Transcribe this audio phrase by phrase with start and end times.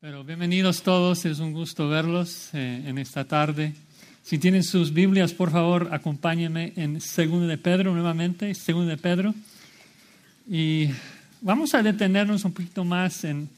[0.00, 3.74] Pero bienvenidos todos, es un gusto verlos eh, en esta tarde.
[4.22, 9.34] Si tienen sus Biblias, por favor, acompáñenme en Segundo de Pedro nuevamente, Segundo de Pedro.
[10.48, 10.90] Y
[11.40, 13.48] vamos a detenernos un poquito más en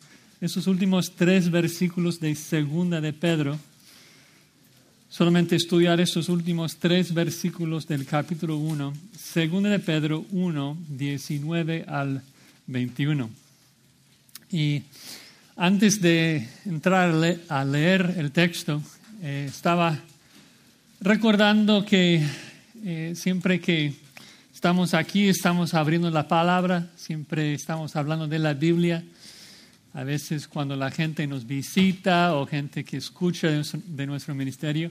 [0.40, 3.58] esos últimos tres versículos de Segunda de Pedro.
[5.10, 12.22] Solamente estudiar esos últimos tres versículos del capítulo 1, Segunda de Pedro 1, 19 al
[12.66, 13.28] 21.
[14.52, 14.82] Y
[15.60, 17.14] antes de entrar
[17.50, 18.80] a leer el texto,
[19.22, 19.98] eh, estaba
[21.02, 22.26] recordando que
[22.82, 23.92] eh, siempre que
[24.54, 29.04] estamos aquí, estamos abriendo la palabra, siempre estamos hablando de la Biblia.
[29.92, 34.90] A veces cuando la gente nos visita o gente que escucha de nuestro, ministerio,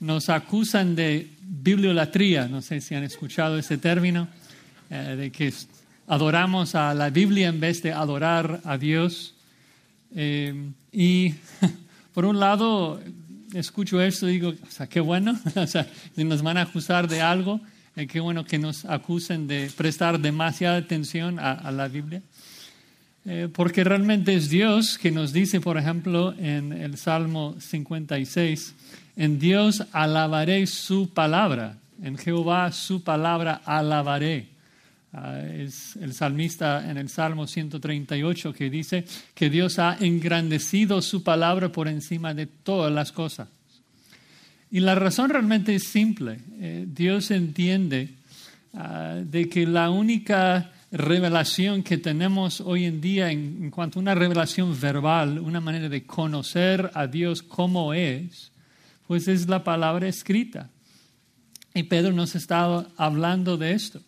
[0.00, 2.48] nos acusan de bibliolatría.
[2.48, 4.26] No sé si han escuchado ese término,
[4.88, 5.52] eh, de que
[6.06, 9.34] adoramos a la Biblia en vez de adorar a Dios.
[10.14, 11.34] Eh, y
[12.14, 13.00] por un lado,
[13.54, 17.08] escucho esto y digo, o sea, qué bueno, o sea, si nos van a acusar
[17.08, 17.60] de algo,
[17.96, 22.22] eh, qué bueno que nos acusen de prestar demasiada atención a, la Biblia.
[23.24, 28.74] Eh, porque realmente es Dios que nos dice, por ejemplo, en el Salmo 56,
[29.16, 34.57] en Dios alabaré su palabra, en Jehová su palabra alabaré.
[35.12, 41.22] Ah, es el salmista en el Salmo 138 que dice que Dios ha engrandecido su
[41.22, 43.48] palabra por encima de todas las cosas.
[44.70, 46.40] Y la razón realmente es simple.
[46.60, 48.10] Eh, Dios entiende
[48.74, 54.02] ah, de que la única revelación que tenemos hoy en día en, en, cuanto a
[54.02, 58.52] una revelación verbal, una manera de conocer a Dios como es,
[59.06, 60.68] pues es la palabra escrita.
[61.72, 64.02] Y Pedro nos estado hablando de esto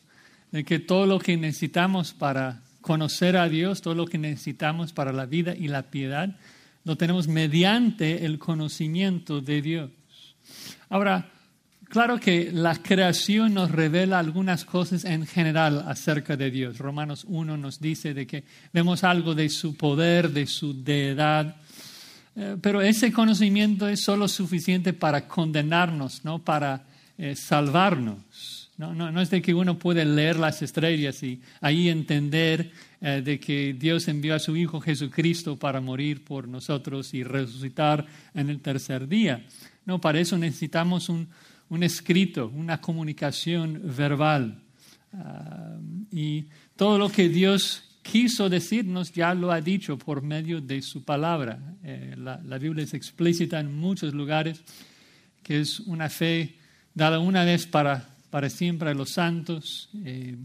[0.53, 5.13] de que todo lo que necesitamos para conocer a Dios, todo lo que necesitamos para
[5.13, 6.37] la vida y la piedad,
[6.85, 9.91] lo tenemos mediante el conocimiento de Dios.
[10.89, 11.31] Ahora,
[11.89, 16.79] claro que la creación nos revela algunas cosas en general acerca de Dios.
[16.79, 21.57] Romanos 1 nos dice de que vemos algo de su poder, de su deidad,
[22.37, 26.85] eh, pero ese conocimiento es solo suficiente para condenarnos, no para
[27.19, 28.60] eh, salvarnos.
[28.81, 33.21] No, no, no es de que uno puede leer las estrellas y ahí entender eh,
[33.23, 38.49] de que Dios envió a su Hijo Jesucristo para morir por nosotros y resucitar en
[38.49, 39.45] el tercer día.
[39.85, 41.29] No, para eso necesitamos un,
[41.69, 44.63] un escrito, una comunicación verbal.
[45.13, 45.77] Ah,
[46.11, 51.05] y todo lo que Dios quiso decirnos ya lo ha dicho por medio de su
[51.05, 51.77] palabra.
[51.85, 54.63] Eh, la, la Biblia es explícita en muchos lugares
[55.43, 56.57] que es una fe
[56.95, 59.91] dada una vez para para siempre a los santos.
[60.05, 60.37] Eh,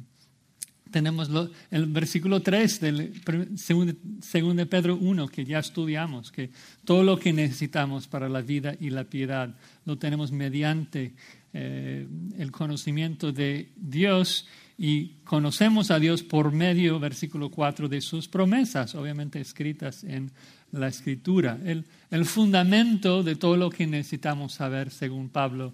[0.91, 1.29] tenemos
[1.72, 6.51] el versículo 3 del 2 de Pedro 1 que ya estudiamos, que
[6.85, 9.53] todo lo que necesitamos para la vida y la piedad
[9.85, 11.13] lo tenemos mediante
[11.53, 12.07] eh,
[12.38, 14.47] el conocimiento de Dios
[14.78, 20.31] y conocemos a Dios por medio, versículo 4, de sus promesas, obviamente escritas en
[20.72, 21.57] la escritura.
[21.66, 25.73] El, el fundamento de todo lo que necesitamos saber, según Pablo,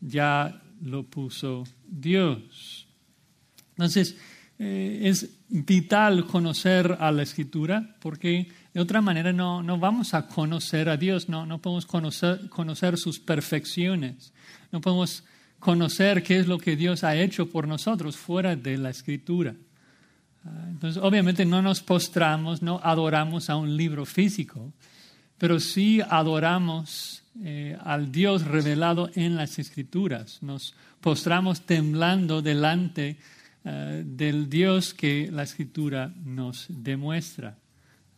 [0.00, 2.86] ya lo puso Dios.
[3.70, 4.16] Entonces,
[4.58, 10.26] eh, es vital conocer a la escritura porque de otra manera no, no vamos a
[10.26, 14.32] conocer a Dios, no, no podemos conocer, conocer sus perfecciones,
[14.72, 15.22] no podemos
[15.60, 19.54] conocer qué es lo que Dios ha hecho por nosotros fuera de la escritura.
[20.44, 24.72] Ah, entonces, obviamente no nos postramos, no adoramos a un libro físico,
[25.38, 30.42] pero sí adoramos eh, al Dios revelado en las Escrituras.
[30.42, 33.16] Nos postramos temblando delante
[33.64, 37.56] eh, del Dios que la Escritura nos demuestra.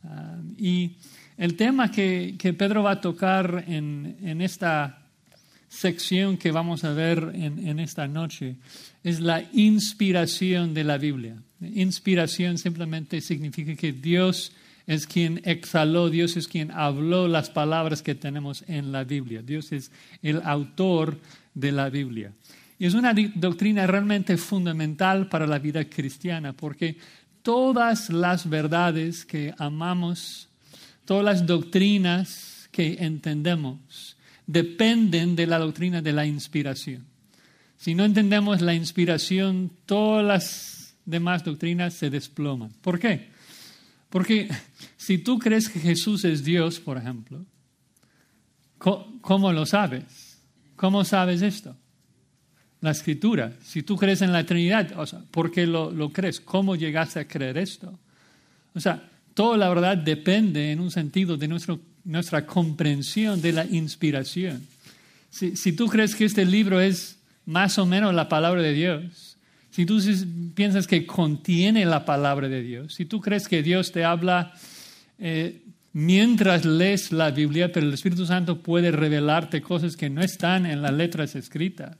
[0.04, 0.92] Ah, y
[1.36, 5.02] el tema que, Pedro va a tocar en, esta
[5.68, 8.56] sección que vamos a ver en, en, esta noche
[9.04, 11.36] es la inspiración de la Biblia.
[11.60, 14.52] Inspiración simplemente significa que Dios
[14.86, 19.42] es quien exhaló, Dios es quien habló las palabras que tenemos en la Biblia.
[19.42, 19.90] Dios es
[20.22, 21.18] el autor
[21.54, 22.32] de la Biblia.
[22.78, 26.96] Y es una doctrina realmente fundamental para la vida cristiana, porque
[27.42, 30.48] todas las verdades que amamos,
[31.04, 34.16] todas las doctrinas que entendemos,
[34.46, 37.04] dependen de la doctrina de la inspiración.
[37.76, 42.70] Si no entendemos la inspiración, todas las demás doctrinas se desploman.
[42.80, 43.28] ¿Por qué?
[44.10, 44.48] Porque
[44.96, 47.44] si tú crees que Jesús es Dios, por ejemplo,
[48.78, 50.38] ¿cómo lo sabes?
[50.76, 51.76] ¿Cómo sabes esto?
[52.80, 53.52] La escritura.
[53.62, 56.40] Si tú crees en la Trinidad, o sea, ¿por qué lo, lo crees?
[56.40, 57.98] ¿Cómo llegaste a creer esto?
[58.74, 63.64] O sea, toda la verdad depende en un sentido de nuestro, nuestra comprensión de la
[63.64, 64.66] inspiración.
[65.30, 69.29] Si, si tú crees que este libro es más o menos la palabra de Dios,
[69.70, 70.00] si tú
[70.54, 74.52] piensas que contiene la palabra de Dios, si tú crees que Dios te habla
[75.18, 75.62] eh,
[75.92, 80.82] mientras lees la Biblia, pero el Espíritu Santo puede revelarte cosas que no están en
[80.82, 81.96] las letras escritas,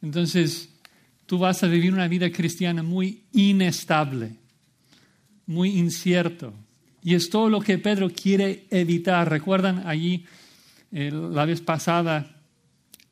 [0.00, 0.70] entonces
[1.26, 4.36] tú vas a vivir una vida cristiana muy inestable,
[5.46, 6.54] muy incierto.
[7.02, 9.30] Y es todo lo que Pedro quiere evitar.
[9.30, 10.24] ¿Recuerdan allí
[10.90, 12.37] eh, la vez pasada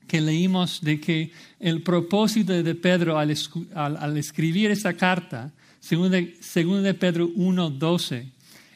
[0.06, 6.82] que leímos de que el propósito de Pedro al, escribir esta carta, según de, según
[6.82, 8.30] de Pedro 1.12,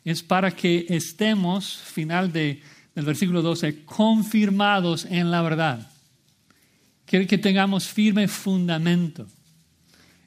[0.04, 2.62] es para que estemos, final de,
[2.94, 5.90] del versículo 12, confirmados en la verdad.
[7.04, 9.26] Quiere que tengamos firme fundamento.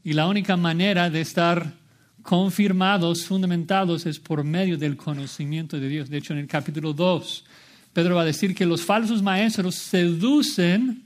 [0.03, 1.73] Y la única manera de estar
[2.21, 6.09] confirmados, fundamentados, es por medio del conocimiento de Dios.
[6.09, 7.45] De hecho, en el capítulo 2,
[7.93, 11.03] Pedro va a decir que los falsos maestros seducen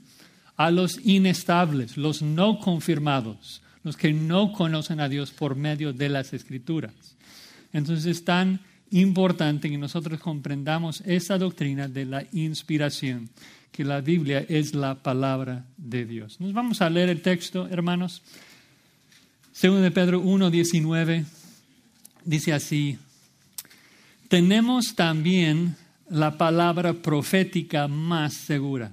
[0.56, 6.08] a los inestables, los no confirmados, los que no conocen a Dios por medio de
[6.08, 6.92] las escrituras.
[7.72, 13.28] Entonces es tan importante que nosotros comprendamos esa doctrina de la inspiración,
[13.70, 16.40] que la Biblia es la palabra de Dios.
[16.40, 18.22] Nos vamos a leer el texto, hermanos.
[19.52, 21.24] Segundo de Pedro 1, 19,
[22.24, 22.98] dice así,
[24.28, 25.76] tenemos también
[26.10, 28.92] la palabra profética más segura,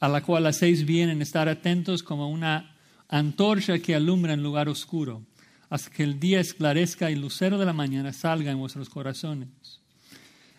[0.00, 2.74] a la cual hacéis bien en estar atentos como una
[3.08, 5.22] antorcha que alumbra en lugar oscuro,
[5.68, 9.48] hasta que el día esclarezca y el lucero de la mañana salga en vuestros corazones.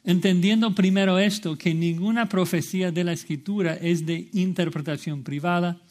[0.03, 5.81] Entendiendo primero esto, que ninguna profecía de la Escritura es de interpretación privada,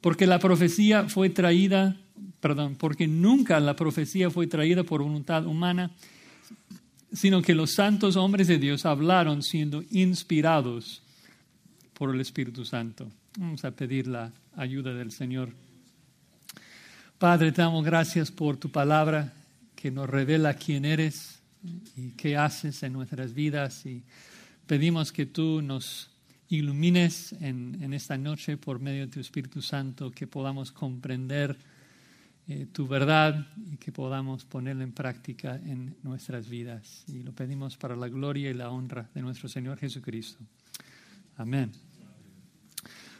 [0.00, 1.96] porque la profecía fue traída,
[2.40, 5.92] perdón, porque nunca la profecía fue traída por voluntad humana,
[7.12, 11.02] sino que los santos hombres de Dios hablaron siendo inspirados
[11.92, 13.10] por el Espíritu Santo.
[13.38, 15.50] Vamos a pedir la ayuda del Señor.
[17.18, 19.32] Padre, te damos gracias por tu palabra
[19.76, 21.40] que nos revela quién eres
[21.96, 24.02] y qué haces en nuestras vidas y
[24.66, 26.10] pedimos que tú nos
[26.48, 31.56] ilumines en, en esta noche por medio de tu Espíritu Santo, que podamos comprender
[32.48, 37.04] eh, tu verdad y que podamos ponerla en práctica en nuestras vidas.
[37.06, 40.42] Y lo pedimos para la gloria y la honra de nuestro Señor Jesucristo.
[41.36, 41.70] Amén.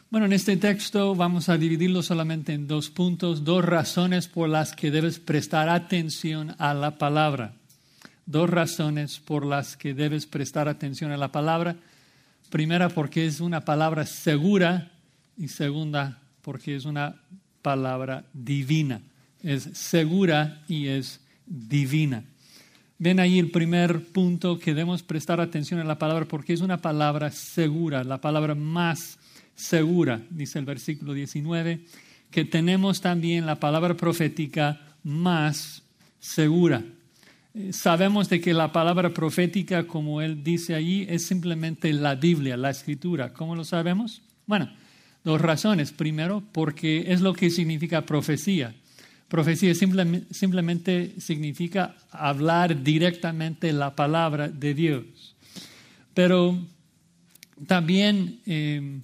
[0.09, 4.73] Bueno, en este texto vamos a dividirlo solamente en dos puntos, dos razones por las
[4.73, 7.53] que debes prestar atención a la palabra.
[8.25, 11.77] Dos razones por las que debes prestar atención a la palabra.
[12.49, 14.91] Primera, porque es una palabra segura
[15.37, 17.21] y segunda, porque es una
[17.61, 19.01] palabra divina
[19.43, 22.23] es segura y es divina.
[22.97, 26.81] Ven ahí el primer punto que debemos prestar atención a la palabra porque es una
[26.81, 29.19] palabra segura, la palabra más
[29.55, 31.81] segura, dice el versículo 19,
[32.31, 35.83] que tenemos también la palabra profética más
[36.19, 36.83] segura.
[37.53, 42.57] Eh, sabemos de que la palabra profética, como él dice allí, es simplemente la Biblia,
[42.57, 43.33] la escritura.
[43.33, 44.21] ¿Cómo lo sabemos?
[44.47, 44.71] Bueno,
[45.23, 45.91] dos razones.
[45.91, 48.73] Primero, porque es lo que significa profecía.
[49.27, 55.35] Profecía simplemente, significa hablar directamente la palabra de Dios.
[56.13, 56.59] Pero
[57.65, 59.01] también em,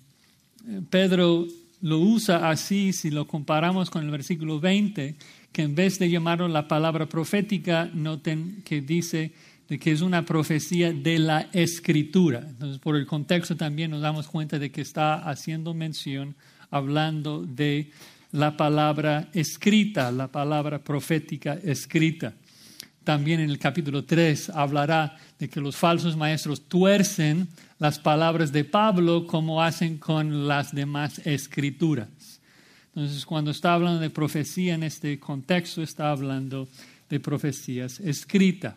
[0.89, 1.47] Pedro
[1.81, 5.15] lo usa así si lo comparamos con el versículo 20,
[5.51, 9.33] que en vez de llamarlo la palabra profética, noten que dice
[9.77, 12.43] que es una profecía de la escritura.
[12.47, 16.35] Entonces, por el contexto también nos damos cuenta de que está haciendo mención,
[16.71, 17.91] hablando de
[18.31, 22.33] la palabra escrita, la palabra profética escrita.
[23.03, 27.47] También en el capítulo 3 hablará de que los falsos maestros tuercen
[27.79, 32.09] las palabras de Pablo como hacen con las demás escrituras.
[32.93, 36.67] Entonces, cuando está hablando de profecía en este contexto, está hablando
[37.09, 38.75] de profecías escritas.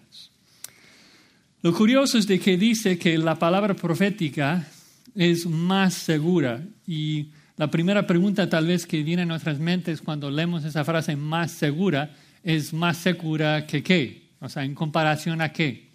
[1.62, 4.66] Lo curioso es de que dice que la palabra profética
[5.14, 10.30] es más segura y la primera pregunta tal vez que viene a nuestras mentes cuando
[10.30, 15.52] leemos esa frase más segura es más segura que qué, o sea, en comparación a
[15.52, 15.90] qué.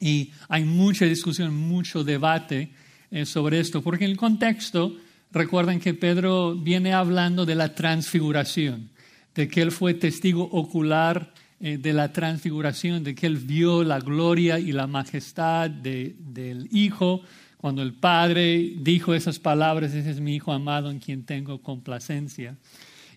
[0.00, 2.72] Y hay mucha discusión, mucho debate
[3.10, 4.96] eh, sobre esto, porque en el contexto,
[5.30, 8.90] recuerden que Pedro viene hablando de la transfiguración,
[9.34, 14.00] de que él fue testigo ocular eh, de la transfiguración, de que él vio la
[14.00, 17.22] gloria y la majestad del Hijo,
[17.64, 22.58] cuando el Padre dijo esas palabras, ese es mi Hijo amado en quien tengo complacencia.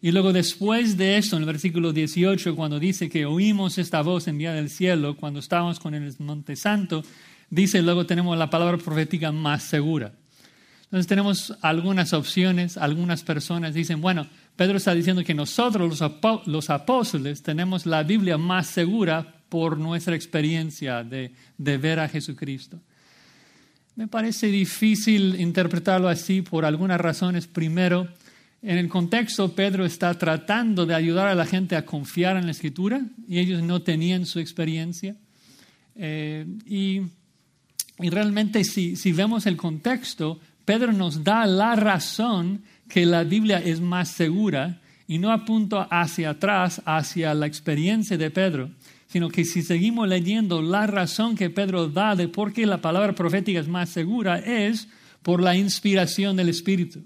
[0.01, 4.25] Y luego después de esto, en el versículo 18, cuando dice que oímos esta voz
[4.29, 7.03] enviada del cielo, cuando estábamos con el Monte Santo,
[7.49, 10.13] dice luego tenemos la palabra profética más segura.
[10.85, 15.99] Entonces tenemos algunas opciones, algunas personas dicen, bueno, Pedro está diciendo que nosotros
[16.45, 22.79] los, apóstoles tenemos la Biblia más segura por nuestra experiencia de, de ver a Jesucristo.
[23.97, 27.47] Me parece difícil interpretarlo así por algunas razones.
[27.47, 28.07] Primero,
[28.61, 32.51] en el contexto, Pedro está tratando de ayudar a la gente a confiar en la
[32.51, 35.15] escritura y ellos no tenían su experiencia.
[35.95, 37.01] Eh, y,
[37.99, 43.57] y, realmente si, si vemos el contexto, Pedro nos da la razón que la Biblia
[43.57, 48.69] es más segura y no apunta hacia atrás, hacia la experiencia de Pedro,
[49.07, 53.13] sino que si seguimos leyendo, la razón que Pedro da de por qué la palabra
[53.13, 54.87] profética es más segura es
[55.21, 57.03] por la inspiración del Espíritu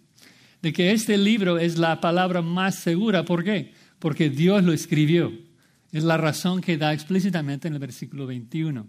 [0.61, 3.25] de que este libro es la palabra más segura.
[3.25, 3.73] ¿Por qué?
[3.99, 5.31] Porque Dios lo escribió.
[5.91, 8.87] Es la razón que da explícitamente en el versículo 21.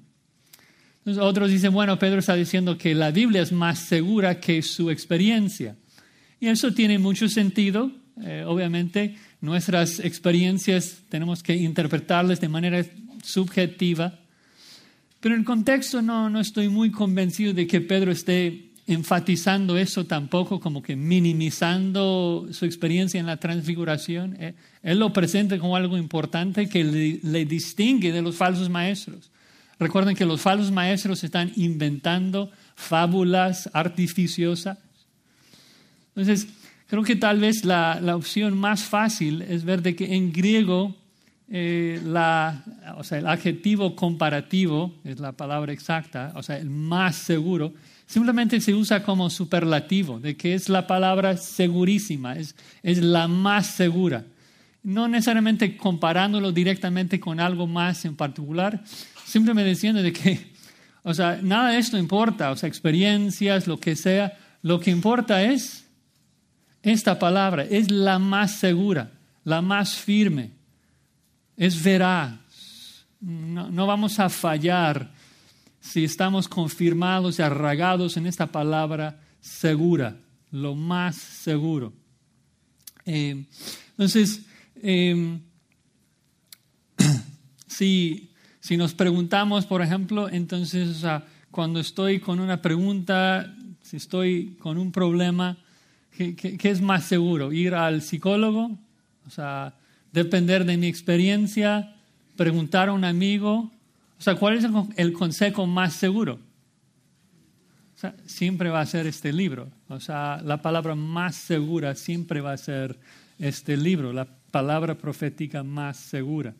[0.99, 4.91] Entonces, otros dicen, bueno, Pedro está diciendo que la Biblia es más segura que su
[4.91, 5.77] experiencia.
[6.39, 7.91] Y eso tiene mucho sentido.
[8.23, 12.85] Eh, obviamente, nuestras experiencias tenemos que interpretarlas de manera
[13.23, 14.19] subjetiva.
[15.21, 20.05] Pero en el contexto no, no estoy muy convencido de que Pedro esté enfatizando eso
[20.05, 24.37] tampoco, como que minimizando su experiencia en la transfiguración.
[24.41, 29.31] Eh, él lo presenta como algo importante que le, distingue de los falsos maestros.
[29.79, 34.79] Recuerden que los falsos maestros están inventando fábulas artificiosas.
[36.09, 36.49] Entonces,
[36.89, 40.97] creo que tal vez la, opción más fácil es ver de que en griego
[41.49, 42.65] eh, la,
[42.97, 47.73] o sea, el adjetivo comparativo es la palabra exacta, o sea, el más seguro,
[48.13, 53.69] Simplemente se usa como superlativo, de que es la palabra segurísima, es, es la más
[53.69, 54.27] segura.
[54.83, 58.85] No necesariamente comparándolo directamente con algo más en particular,
[59.25, 60.53] simplemente diciendo de que,
[61.03, 65.43] o sea, nada de esto importa, o sea, experiencias, lo que sea, lo que importa
[65.45, 65.87] es
[66.83, 70.51] esta palabra, es la más segura, la más firme,
[71.63, 73.07] es veraz.
[73.21, 75.13] No, vamos a fallar
[75.79, 80.17] si estamos confirmados y arragados en esta palabra segura,
[80.51, 81.93] lo más seguro.
[83.07, 83.45] Eh,
[83.91, 84.45] entonces,
[84.83, 85.41] em,
[87.69, 91.05] si, si, nos preguntamos, por ejemplo, entonces,
[91.53, 95.57] cuando estoy con una pregunta, si estoy con un problema,
[96.11, 97.53] ¿qué, qué es más seguro?
[97.53, 98.77] ¿Ir al psicólogo?
[99.25, 99.77] O sea,
[100.13, 101.97] depender de mi experiencia,
[102.37, 103.73] preguntar a un amigo,
[104.19, 104.65] o sea, ¿cuál es
[104.97, 106.39] el consejo más seguro?
[107.97, 109.71] O sea, siempre va a ser este libro.
[109.89, 112.99] O sea, la palabra más segura siempre va a ser
[113.39, 116.55] este libro, la palabra profética más segura.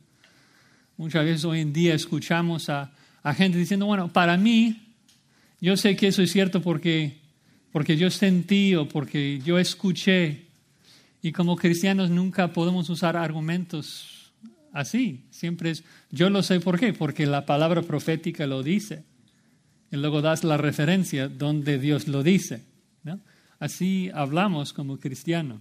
[0.97, 2.91] Muchas veces hoy en día escuchamos a,
[3.37, 4.95] gente diciendo, bueno, para mí,
[5.61, 7.19] yo sé que eso es cierto porque,
[7.71, 10.47] porque yo sentí o porque yo escuché.
[11.23, 14.33] Y como cristianos nunca podemos usar argumentos
[14.73, 15.25] así.
[15.31, 19.05] Siempre es, yo lo sé por qué, porque la palabra profética lo dice.
[19.93, 22.65] Y luego das la referencia donde Dios lo dice.
[23.61, 25.61] Así hablamos como cristianos.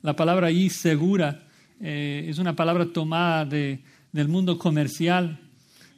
[0.00, 1.42] La palabra ahí segura
[1.80, 3.80] eh, es una palabra tomada de,
[4.12, 5.40] del mundo comercial.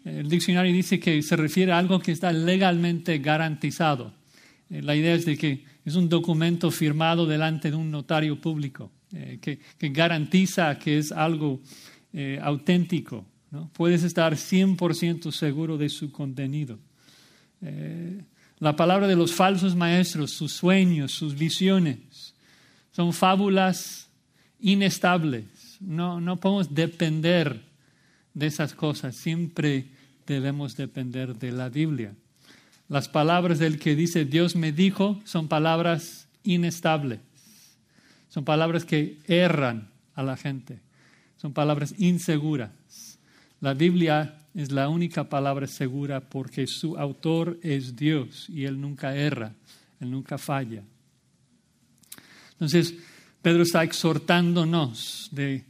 [0.07, 4.15] El diccionario dice que se refiere a algo que está legalmente garantizado.
[4.71, 8.91] Eh, la idea es de que es un documento firmado delante de un notario público
[9.13, 11.61] eh, que, que, garantiza que es algo
[12.13, 13.25] eh, auténtico.
[13.51, 13.71] ¿no?
[13.73, 16.79] Puedes estar 100% seguro de su contenido.
[17.61, 18.23] Eh,
[18.59, 22.35] la palabra de los falsos maestros, sus sueños, sus visiones,
[22.93, 24.09] son fábulas
[24.61, 25.79] inestables.
[25.81, 27.61] No, no podemos depender
[28.35, 29.17] de esas cosas.
[29.17, 29.87] Siempre
[30.27, 32.15] debemos depender de la Biblia.
[32.93, 37.21] Las palabras del que dice Dios me dijo son palabras inestables.
[38.29, 40.79] Son palabras que erran a la gente.
[41.39, 42.69] Son palabras inseguras.
[43.63, 49.17] La Biblia es la única palabra segura porque su autor es Dios y Él nunca
[49.17, 49.55] erra,
[49.99, 50.83] Él nunca falla.
[52.53, 52.95] Entonces,
[53.41, 55.65] Pedro está exhortándonos de,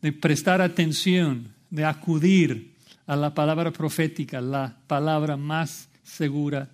[0.00, 6.70] de prestar atención, de acudir a la palabra profética, la palabra más segura.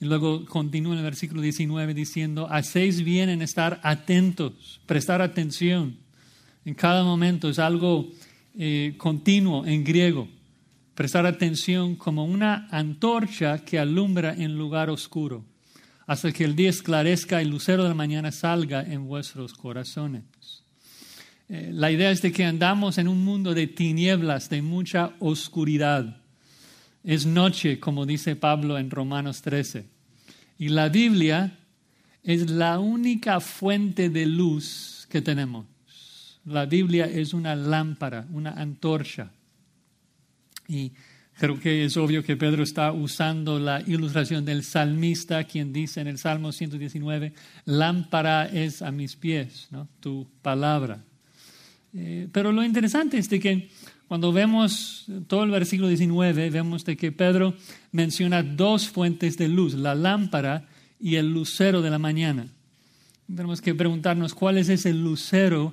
[0.00, 6.02] Y luego continúa en el versículo 19 diciendo, hacéis bien en estar atentos, prestar atención
[6.64, 8.10] en cada momento, es algo
[8.56, 10.28] eh, continuo en griego.
[10.94, 15.44] Prestar atención como una antorcha que alumbra en lugar oscuro,
[16.06, 20.24] hasta que el día esclarezca y el lucero de la mañana salga en vuestros corazones.
[21.48, 26.21] Eh, la idea es de que andamos en un mundo de tinieblas, de mucha oscuridad.
[27.04, 29.86] Es noche, como dice Pablo en Romanos 13.
[30.58, 31.58] Y la Biblia
[32.22, 35.66] es la única fuente de luz que tenemos.
[36.44, 39.30] La Biblia es una lámpara, una antorcha.
[40.68, 40.92] Y
[41.36, 46.06] creo que es obvio que Pedro está usando la ilustración del salmista, quien dice en
[46.06, 47.32] el Salmo 119,
[47.64, 49.68] lámpara es a mis pies,
[50.00, 51.04] tu palabra.
[51.94, 53.68] Eh, pero lo interesante es de que
[54.12, 57.54] cuando vemos todo el versículo 19, vemos de que Pedro
[57.92, 60.68] menciona dos fuentes de luz, la lámpara
[61.00, 62.46] y el lucero de la mañana.
[63.26, 65.72] Tenemos que preguntarnos cuál es ese lucero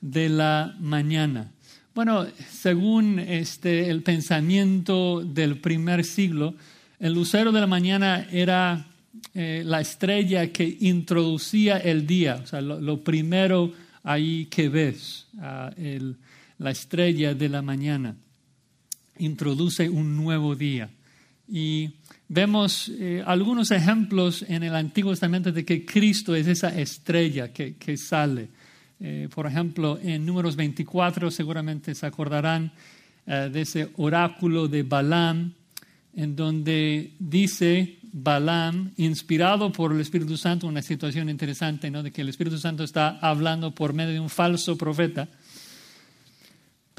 [0.00, 1.50] de la mañana.
[1.92, 6.54] Bueno, según este, el pensamiento del primer siglo,
[7.00, 8.86] el lucero de la mañana era
[9.34, 13.72] eh, la estrella que introducía el día, o sea, lo, primero
[14.04, 15.72] ahí que ves, ah,
[16.60, 18.16] la estrella de la mañana,
[19.18, 20.90] introduce un nuevo día.
[21.48, 21.90] Y
[22.28, 27.76] vemos eh, algunos ejemplos en el Antiguo Testamento de que Cristo es esa estrella que,
[27.76, 28.50] que sale.
[29.00, 32.70] Eh, por ejemplo, en números 24 seguramente se acordarán
[33.26, 35.54] eh, de ese oráculo de Balaam,
[36.14, 42.02] en donde dice Balaam, inspirado por el Espíritu Santo, una situación interesante, ¿no?
[42.02, 45.26] de que el Espíritu Santo está hablando por medio de un falso profeta,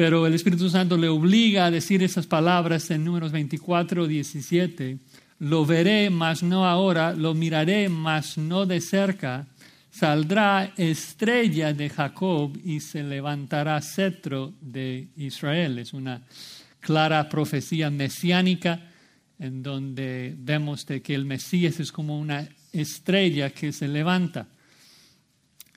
[0.01, 4.97] pero el Espíritu Santo le obliga a decir esas palabras en números 24, 17,
[5.37, 9.45] lo veré, mas no ahora, lo miraré, mas no de cerca,
[9.91, 15.77] saldrá estrella de Jacob y se levantará cetro de Israel.
[15.77, 16.23] Es una
[16.79, 18.89] clara profecía mesiánica
[19.37, 24.47] en donde vemos de que el Mesías es como una estrella que se levanta.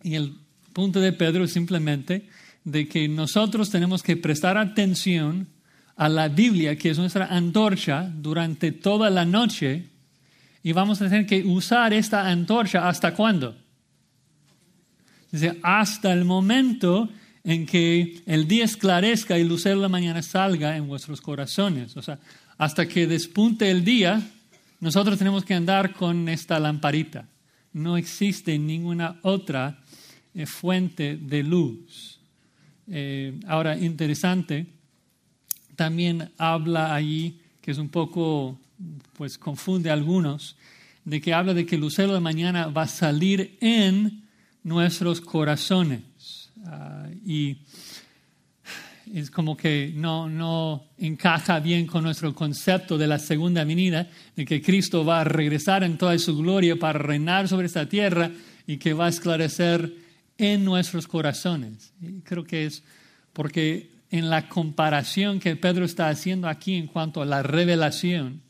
[0.02, 0.34] Y el
[0.72, 2.26] punto de Pedro simplemente
[2.64, 5.48] de que nosotros tenemos que prestar atención
[5.96, 9.90] a la Biblia, que es nuestra antorcha, durante toda la noche,
[10.62, 13.54] y vamos a tener que usar esta antorcha hasta cuándo?
[15.30, 17.08] Dice, hasta el momento
[17.44, 21.96] en que el día esclarezca y el lucero de la mañana salga en vuestros corazones.
[21.96, 22.18] O sea,
[22.56, 24.22] hasta que despunte el día,
[24.80, 27.28] nosotros tenemos que andar con esta lamparita.
[27.72, 29.80] No existe ninguna otra
[30.34, 32.13] eh, fuente de luz.
[32.90, 34.66] Eh, ahora, interesante,
[35.76, 38.58] también habla allí, que es un poco,
[39.14, 40.56] pues confunde a algunos,
[41.04, 44.24] de que habla de que el lucero de mañana va a salir en
[44.62, 46.50] nuestros corazones.
[46.66, 47.58] Ah, y
[49.12, 54.44] es como que no, no encaja bien con nuestro concepto de la segunda venida, de
[54.44, 58.30] que Cristo va a regresar en toda su gloria para reinar sobre esta tierra
[58.66, 60.03] y que va a esclarecer
[60.38, 61.92] en nuestros corazones.
[62.00, 62.82] Y creo que es
[63.32, 68.42] porque en la comparación que Pedro está haciendo aquí en cuanto a la revelación,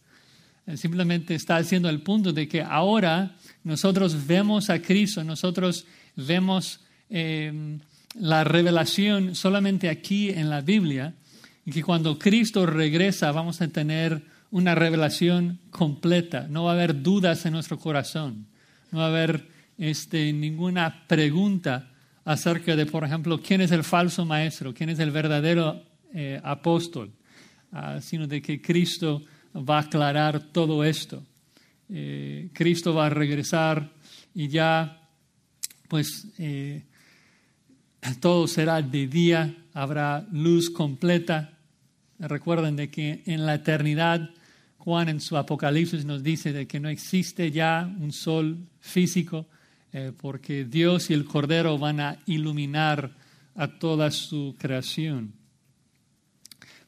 [0.67, 6.81] eh, simplemente está haciendo el punto de que ahora nosotros vemos a Cristo, nosotros vemos
[7.11, 7.81] em,
[8.19, 11.15] la revelación solamente aquí en la Biblia
[11.67, 16.47] y que cuando Cristo regresa vamos a tener una revelación completa.
[16.49, 18.47] No va a haber dudas en nuestro corazón.
[18.93, 21.91] No va a haber este, ninguna pregunta
[22.25, 25.83] acerca de, por ejemplo, quién es el falso maestro, quién es el verdadero
[26.13, 27.13] eh, apóstol,
[27.73, 29.23] ah, sino de que Cristo
[29.55, 31.23] va a aclarar todo esto.
[31.89, 33.93] Eh, Cristo va a regresar
[34.35, 35.01] y ya
[35.89, 36.83] pues eh,
[38.21, 41.59] todo será de día, habrá luz completa.
[42.19, 44.31] Recuerden de que en la eternidad,
[44.79, 49.47] Juan en su Apocalipsis nos dice de que no existe ya un sol físico,
[49.97, 53.13] eh, porque Dios y el Cordero van a iluminar
[53.55, 55.33] a toda su creación.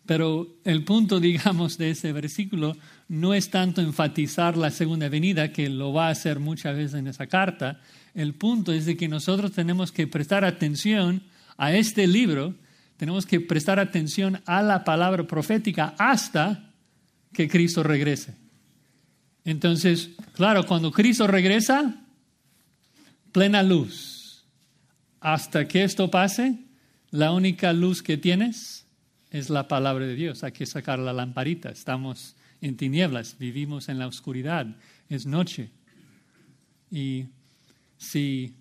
[0.04, 5.68] Pero el punto, digamos, de ese versículo no es tanto enfatizar la segunda venida, que
[5.68, 7.80] lo va a hacer muchas veces en esa carta,
[8.12, 11.22] el punto es de que nosotros tenemos que prestar atención
[11.56, 12.56] a este libro,
[12.96, 16.72] tenemos que prestar atención a la palabra profética hasta
[17.32, 18.34] que Cristo regrese.
[19.44, 22.02] Entonces, claro, cuando Cristo regresa,
[23.36, 24.46] plena luz.
[25.20, 26.58] Hasta que esto pase,
[27.10, 28.86] la única luz que tienes
[29.30, 30.42] es la palabra de Dios.
[30.42, 31.68] Hay que sacar la lamparita.
[31.68, 34.66] Estamos en tinieblas, vivimos en la oscuridad,
[35.10, 35.68] es noche.
[36.90, 37.26] Y
[37.98, 38.54] si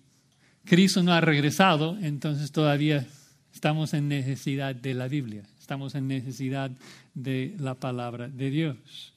[0.66, 3.06] Cristo no ha regresado, entonces todavía
[3.54, 6.70] estamos en necesidad de la Biblia, estamos en necesidad
[7.14, 9.14] de la palabra de Dios.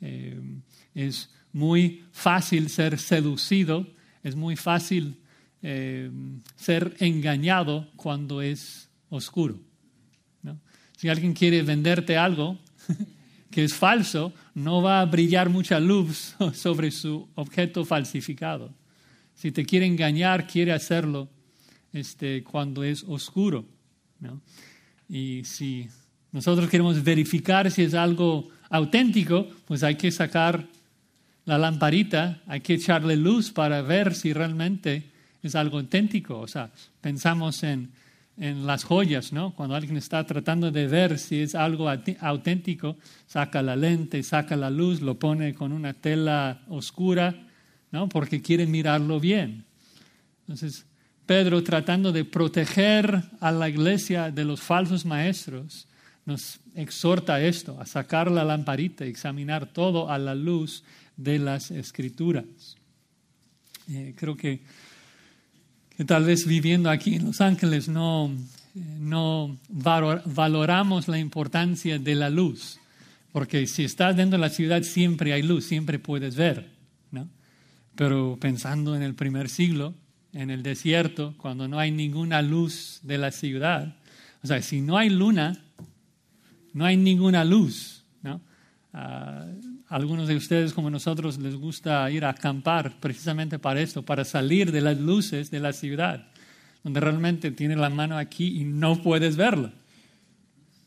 [0.00, 0.40] Eh,
[0.94, 3.84] es muy fácil ser seducido,
[4.22, 5.16] es muy fácil
[5.62, 6.10] eh,
[6.56, 9.58] ser engañado cuando es oscuro.
[10.96, 12.58] Si alguien quiere venderte algo
[13.50, 18.72] que es falso, no va a brillar mucha luz sobre su objeto falsificado.
[19.34, 21.28] Si te quiere engañar, quiere hacerlo
[21.92, 23.66] este, cuando es oscuro.
[25.08, 25.88] Y si
[26.30, 30.68] nosotros queremos verificar si es algo auténtico, pues hay que sacar
[31.44, 35.10] la lamparita, hay que echarle luz para ver si realmente
[35.42, 36.38] es algo auténtico.
[36.38, 37.90] O sea, pensamos en,
[38.36, 39.54] en las joyas, ¿no?
[39.54, 41.88] Cuando alguien está tratando de ver si es algo
[42.20, 47.34] auténtico, saca la lente, saca la luz, lo pone con una tela oscura,
[47.90, 48.08] ¿no?
[48.08, 49.64] Porque quiere mirarlo bien.
[50.40, 50.86] Entonces,
[51.26, 55.86] Pedro, tratando de proteger a la iglesia de los falsos maestros,
[56.24, 60.84] nos exhorta a esto, a sacar la lamparita, examinar todo a la luz
[61.16, 62.76] de las escrituras.
[63.88, 64.60] Eh, creo que,
[66.06, 68.30] tal vez viviendo aquí en Los Ángeles no,
[68.74, 72.78] no valoramos la importancia de la luz,
[73.32, 76.70] porque si estás dentro de la ciudad siempre hay luz, siempre puedes ver,
[77.10, 77.28] ¿no?
[77.94, 79.94] Pero pensando en el primer siglo,
[80.32, 83.96] en el desierto, cuando no hay ninguna luz de la ciudad,
[84.42, 85.62] o sea, si no hay luna,
[86.72, 88.40] no hay ninguna luz, ¿no?
[89.92, 94.72] Algunos de ustedes, como nosotros, les gusta ir a acampar precisamente para esto, para salir
[94.72, 96.28] de las luces de la ciudad,
[96.82, 99.70] donde realmente tienes la mano aquí y no puedes verlo.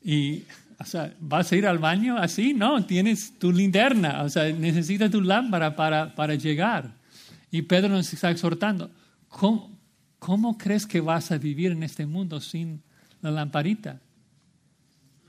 [0.04, 0.42] Y,
[0.80, 2.56] o sea, ¿vas a ir al baño así?
[2.56, 6.96] No, tienes tu linterna, o sea, necesitas tu lámpara para, para llegar.
[7.52, 8.90] Y Pedro nos está exhortando,
[9.28, 9.70] ¿cómo,
[10.18, 12.82] ¿cómo crees que vas a vivir en este mundo sin
[13.22, 14.02] la lamparita?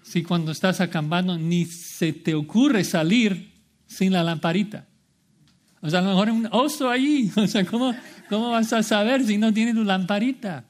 [0.02, 3.54] Si cuando estás acampando ni se te ocurre salir
[3.86, 4.86] sin la lamparita.
[5.80, 7.30] O sea, a lo mejor un oso ahí.
[7.36, 7.94] O sea, ¿cómo,
[8.28, 10.64] ¿cómo vas a saber si no tiene tu lamparita?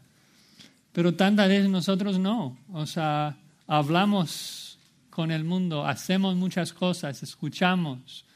[0.92, 2.58] Pero tantas veces nosotros no.
[2.72, 4.78] O sea, hablamos
[5.10, 8.26] con el mundo, hacemos muchas cosas, escuchamos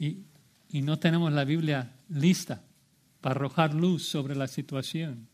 [0.00, 0.18] y,
[0.70, 2.60] y no tenemos la Biblia lista
[3.20, 5.28] para arrojar luz sobre la situación.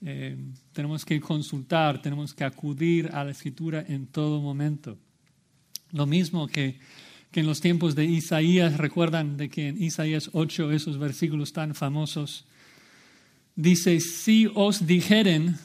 [0.00, 0.36] Eh,
[0.72, 4.96] tenemos que consultar, tenemos que acudir a la escritura en todo momento.
[5.90, 6.78] Lo mismo que
[7.30, 11.74] que en los tiempos de Isaías, recuerdan de que en Isaías 8, esos versículos tan
[11.74, 12.46] famosos,
[13.54, 15.56] dice, si os dijeren,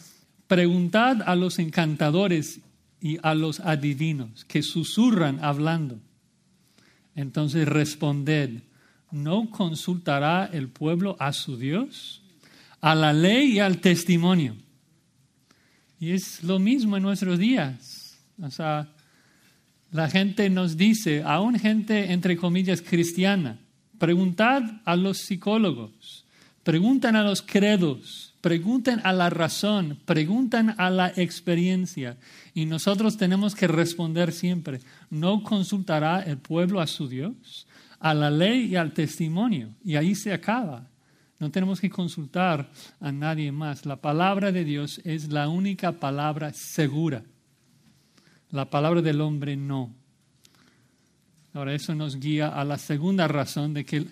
[0.48, 2.60] preguntad a los encantadores
[3.00, 6.00] y a los adivinos que susurran hablando.
[7.16, 8.62] Entonces responded,
[9.12, 12.22] ¿no consultará el pueblo a su Dios?
[12.82, 14.56] A la ley y al testimonio.
[16.00, 18.18] Y es lo mismo en nuestros días.
[18.42, 18.90] O sea,
[19.94, 23.60] la gente nos dice, aún gente entre comillas cristiana,
[24.00, 26.26] preguntad a los psicólogos,
[26.64, 32.18] preguntan a los credos, preguntan a la razón, preguntan a la experiencia.
[32.56, 34.80] Y nosotros tenemos que responder siempre,
[35.12, 37.68] ¿no consultará el pueblo a su Dios?
[38.00, 39.70] A la ley y al testimonio.
[39.86, 40.88] Y ahí se acaba.
[41.40, 43.86] No tenemos que consultar a nadie más.
[43.86, 47.24] La palabra de Dios es la única palabra segura.
[48.54, 49.92] La palabra del hombre no.
[51.54, 54.06] Ahora eso nos guía a la segunda razón de que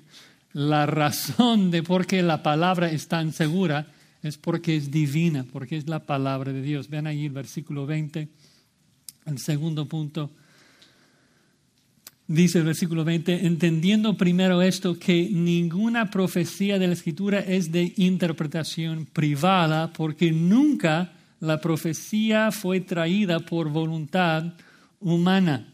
[0.53, 3.85] la razón de por qué la palabra es tan segura
[4.23, 6.89] es porque es divina, porque es la palabra de Dios.
[6.89, 8.29] Vean ahí el versículo 20,
[9.27, 10.31] el segundo punto.
[12.25, 17.93] Dice el versículo 20, entendiendo primero esto, que ninguna profecía de la Escritura es de
[17.95, 24.53] interpretación privada, porque nunca la profecía fue traída por voluntad
[24.99, 25.73] humana.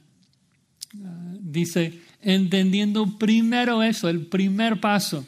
[1.39, 5.27] Dice, entendiendo primero eso, el primer paso.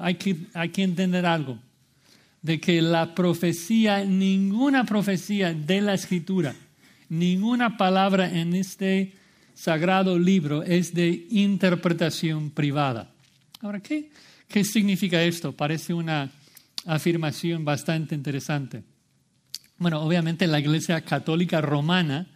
[0.00, 1.58] Hay que, hay que entender algo,
[2.42, 6.54] de que la profecía, ninguna profecía de la escritura,
[7.08, 9.14] ninguna palabra en este
[9.54, 13.10] sagrado libro es de interpretación privada.
[13.60, 14.10] Ahora, ¿qué,
[14.48, 15.52] qué significa esto?
[15.52, 16.30] Parece una
[16.84, 18.82] afirmación bastante interesante.
[19.78, 22.26] Bueno, obviamente la Iglesia Católica Romana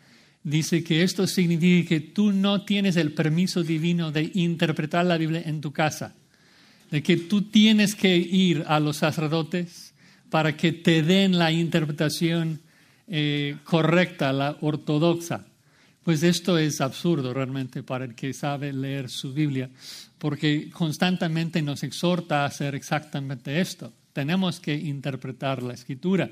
[0.45, 5.43] dice que esto significa que tú no tienes el permiso divino de interpretar la Biblia
[5.45, 6.15] en tu casa,
[6.93, 9.93] de que tú tienes que ir a los sacerdotes
[10.31, 12.61] para que te den la interpretación
[13.09, 15.45] eh, correcta, la ortodoxa.
[16.05, 19.69] Pues esto es absurdo realmente para el que sabe leer su Biblia,
[20.19, 23.93] porque constantemente nos exhorta a hacer exactamente esto.
[24.13, 26.31] Tenemos que interpretar la escritura.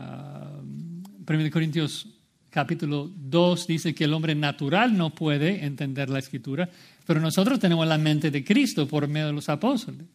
[0.00, 2.06] 1 ah, Corintios
[2.50, 6.68] capítulo 2 dice que el hombre natural no puede entender la escritura,
[7.06, 10.06] pero nosotros tenemos la mente de Cristo por medio de los apóstoles.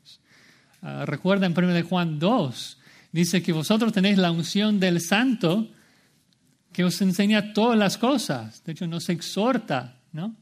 [0.82, 2.78] Uh, recuerda en 1 Juan 2,
[3.12, 5.70] dice que vosotros tenéis la unción del santo
[6.72, 8.62] que os enseña todas las cosas.
[8.66, 10.36] De hecho, nos exhorta, ¿no?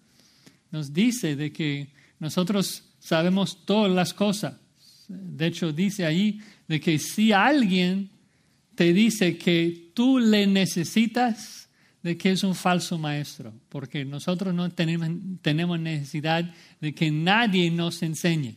[0.71, 4.55] Nos dice de que nosotros sabemos todas las cosas.
[5.07, 8.09] De hecho, dice ahí de que si alguien
[8.75, 11.69] te dice que tú le necesitas,
[12.01, 18.03] de que es un falso maestro, porque nosotros no tenemos, necesidad de que nadie nos
[18.03, 18.55] enseñe.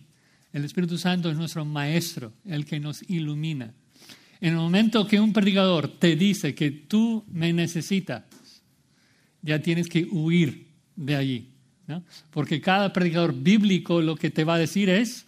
[0.53, 3.73] El Espíritu Santo es nuestro maestro, el que nos ilumina.
[4.41, 8.25] En el momento que un predicador te dice que tú me necesitas,
[9.43, 11.49] ya tienes que huir de allí.
[11.87, 12.03] ¿no?
[12.31, 15.27] Porque cada predicador bíblico lo que te va a decir es,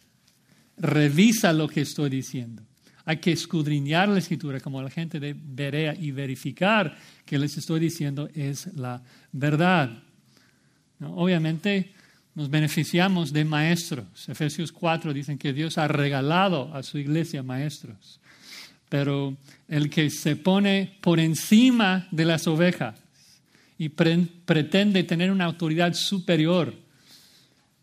[0.76, 2.67] revisa lo que estoy diciendo.
[3.08, 6.94] Hay que escudriñar la escritura como la gente de Berea y verificar
[7.24, 10.02] que les estoy diciendo es la verdad.
[11.00, 11.94] Obviamente
[12.34, 14.28] nos beneficiamos de maestros.
[14.28, 18.20] Efesios 4 dicen que Dios ha regalado a su iglesia maestros.
[18.90, 23.00] Pero el que se pone por encima de las ovejas
[23.78, 26.74] y pretende tener una autoridad superior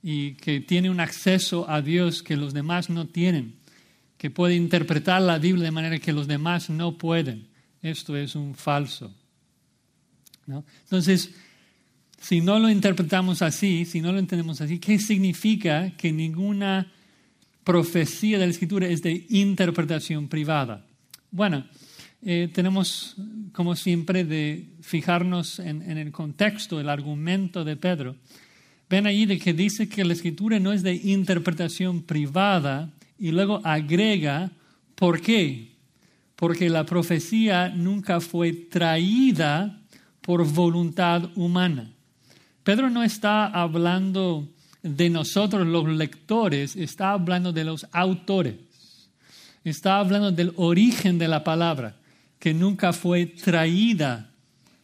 [0.04, 3.56] y que tiene un acceso a Dios que los demás no tienen,
[4.26, 7.46] que puede interpretar la Biblia de manera que los demás no pueden.
[7.84, 9.14] Esto es un falso.
[10.48, 11.30] Entonces,
[12.20, 16.92] si no lo interpretamos así, si no lo entendemos así, ¿qué significa que ninguna
[17.64, 20.88] profecía de la Escritura es de interpretación privada?
[21.30, 21.64] Bueno,
[22.24, 23.18] eh, tenemos,
[23.52, 28.16] como siempre, de fijarnos en, en, el contexto, el argumento de Pedro.
[28.90, 33.62] Ven ahí de que dice que la Escritura no es de interpretación privada, y luego
[33.64, 34.52] agrega,
[34.96, 35.72] ¿por qué?
[36.36, 39.82] Porque la profecía nunca fue traída
[40.22, 41.92] por voluntad humana.
[42.64, 44.48] Pedro no está hablando
[44.82, 48.56] de nosotros los lectores, está hablando de los autores.
[49.64, 51.96] Está hablando del origen de la palabra,
[52.38, 54.30] que nunca fue traída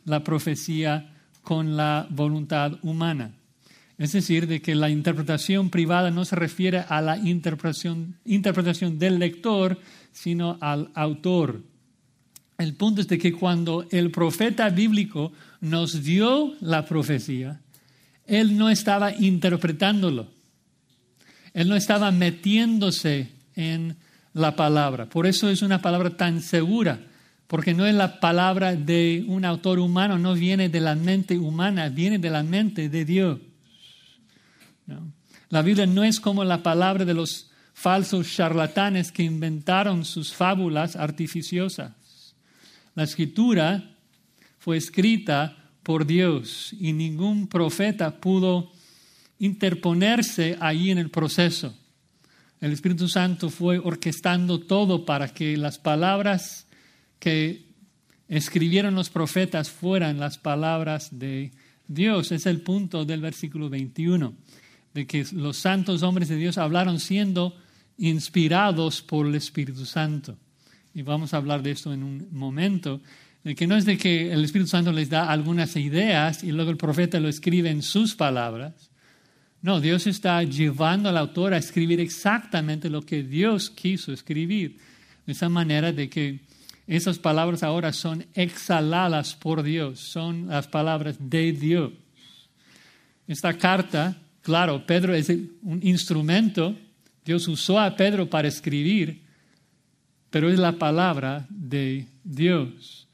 [0.05, 1.13] la profecía
[1.43, 3.31] con la voluntad humana.
[4.01, 9.19] Es decir, de que la interpretación privada no se refiere a la interpretación, interpretación del
[9.19, 9.77] lector,
[10.11, 11.61] sino al autor.
[12.57, 17.61] El punto es de que cuando el profeta bíblico nos dio la profecía,
[18.25, 20.31] él no estaba interpretándolo.
[21.53, 23.97] Él no estaba metiéndose en
[24.33, 25.09] la palabra.
[25.09, 27.01] Por eso es una palabra tan segura,
[27.45, 31.89] porque no es la palabra de un autor humano, no viene de la mente humana,
[31.89, 33.37] viene de la mente de Dios.
[35.49, 40.95] La Biblia no es como la palabra de los falsos charlatanes que inventaron sus fábulas
[40.95, 42.35] artificiosas.
[42.95, 43.95] La escritura
[44.59, 48.71] fue escrita por Dios y ningún profeta pudo
[49.39, 51.75] interponerse ahí en el proceso.
[52.59, 56.67] El Espíritu Santo fue orquestando todo para que las palabras
[57.17, 57.65] que
[58.27, 61.51] escribieron los profetas fueran las palabras de
[61.87, 62.31] Dios.
[62.31, 64.35] Es el punto del versículo 21
[64.93, 67.55] de que los santos hombres de Dios hablaron siendo
[67.97, 70.37] inspirados por el Espíritu Santo.
[70.93, 73.01] Y vamos a hablar de esto en un momento,
[73.43, 76.71] de que no es de que el Espíritu Santo les da algunas ideas y luego
[76.71, 78.91] el profeta lo escribe en sus palabras.
[79.61, 84.77] No, Dios está llevando al autor a escribir exactamente lo que Dios quiso escribir.
[85.25, 86.39] De esa manera de que
[86.87, 91.91] esas palabras ahora son exhaladas por Dios, son las palabras de Dios.
[93.27, 96.75] Esta carta Claro, Pedro es un instrumento,
[97.23, 99.21] Dios usó a Pedro para escribir,
[100.29, 103.07] pero es la palabra de Dios.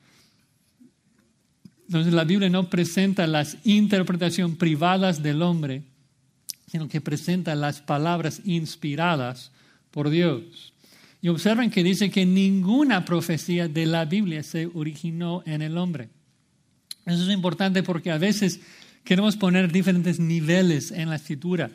[1.88, 5.84] Entonces la Biblia no presenta las interpretaciones privadas del hombre,
[6.70, 9.52] sino que presenta las palabras inspiradas
[9.92, 10.74] por Dios.
[11.22, 16.10] Y observen que dice que ninguna profecía de la Biblia se originó en el hombre.
[17.06, 18.60] Eso es importante porque a veces
[19.08, 21.72] Queremos poner diferentes niveles en la escritura,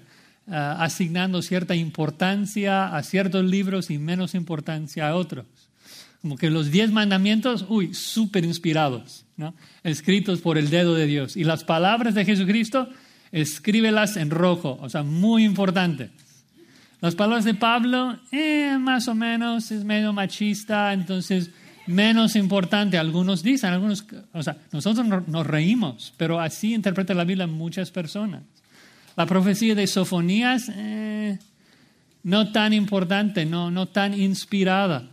[0.49, 5.47] ah, asignando cierta importancia a ciertos libros y menos importancia a otros.
[6.21, 9.55] Como que los diez mandamientos, uy, súper inspirados, ¿no?
[9.83, 11.35] escritos por el dedo de Dios.
[11.35, 12.91] Y las palabras de Jesucristo,
[13.33, 16.11] escríbelas en rojo, o sea, muy importante.
[17.01, 21.51] Las palabras de Pablo, eh, más o menos, es medio machista, entonces
[21.87, 27.47] menos importante, algunos dicen, algunos, o sea, nosotros nos reímos, pero así interpreta la Biblia
[27.47, 28.43] muchas personas.
[29.17, 31.39] La profecía de Sofonías, eh,
[32.23, 35.11] no tan importante, no, no tan inspirada.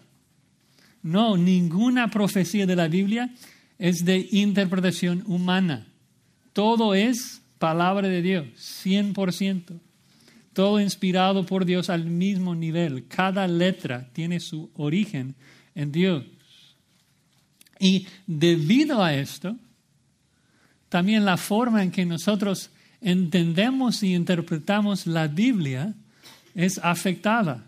[1.02, 3.34] No, ninguna profecía de la Biblia
[3.78, 5.88] es de interpretación humana.
[6.54, 8.46] Todo es palabra de Dios,
[8.86, 9.80] 100%.
[10.54, 13.08] todo inspirado por Dios al mismo nivel.
[13.08, 15.36] Cada letra tiene su origen
[15.74, 16.26] en Dios.
[17.80, 19.56] Y debido a esto,
[20.90, 25.94] también la forma en que nosotros entendemos y interpretamos la Biblia
[26.54, 27.66] es afectada.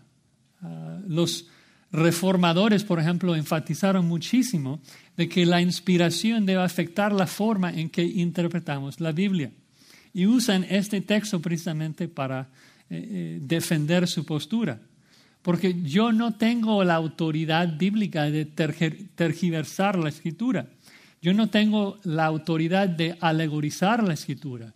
[0.60, 1.46] Ah, los
[1.90, 4.80] reformadores, por ejemplo, enfatizaron muchísimo
[5.16, 9.52] de que la inspiración debe afectar la forma en que interpretamos la Biblia.
[10.12, 12.48] Y usan este texto precisamente para
[12.90, 14.80] eh, eh, defender su postura.
[15.42, 20.68] Porque yo no tengo la autoridad bíblica de tergiversar la escritura.
[21.20, 24.74] Yo no tengo la autoridad de alegorizar la escritura,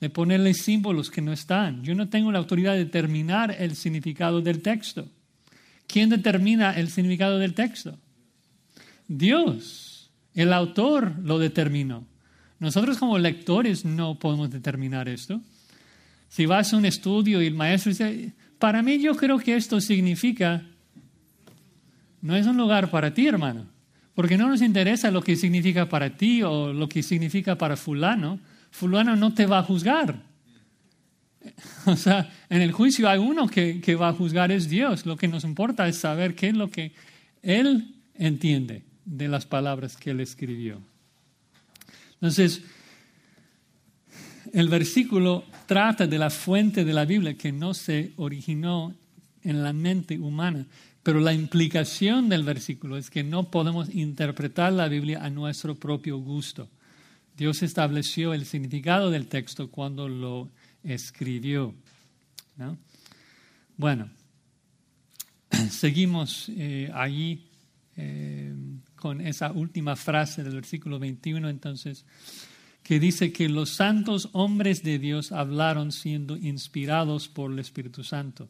[0.00, 1.82] de ponerle símbolos que no están.
[1.82, 5.08] Yo no tengo la autoridad de determinar el significado del texto.
[5.86, 7.98] ¿Quién determina el significado del texto?
[9.08, 10.10] Dios.
[10.34, 12.04] El autor lo determinó.
[12.58, 15.40] Nosotros como lectores no podemos determinar esto.
[16.28, 18.32] Si vas a un estudio y el maestro dice,
[18.64, 20.62] para mí yo creo que esto significa,
[22.22, 23.66] no es un lugar para ti, hermano,
[24.14, 28.40] porque no nos interesa lo que significa para ti o lo que significa para fulano.
[28.70, 30.16] Fulano no te va a juzgar.
[31.84, 35.04] O sea, en el juicio hay uno que, que va a juzgar, es Dios.
[35.04, 36.92] Lo que nos importa es saber qué es lo que
[37.42, 40.80] Él entiende de las palabras que Él escribió.
[42.14, 42.62] Entonces,
[44.54, 48.94] el versículo trata de la fuente de la Biblia que no se originó
[49.42, 50.64] en la mente humana,
[51.02, 56.18] pero la implicación del versículo es que no podemos interpretar la Biblia a nuestro propio
[56.18, 56.68] gusto.
[57.36, 60.48] Dios estableció el significado del texto cuando lo
[60.84, 61.74] escribió.
[63.76, 64.08] Bueno,
[65.68, 67.44] seguimos eh, allí
[67.96, 68.54] eh,
[68.94, 72.04] con esa última frase del versículo 21, entonces,
[72.84, 78.48] que dice que los santos hombres de Dios hablaron siendo inspirados por el Espíritu Santo.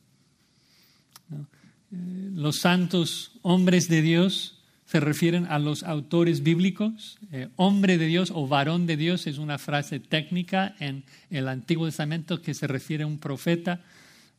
[1.30, 7.18] Eh, los santos hombres de Dios se refieren a los autores bíblicos.
[7.32, 11.86] Eh, hombre de Dios o varón de Dios es una frase técnica en el Antiguo
[11.86, 13.80] Testamento que se refiere a un profeta.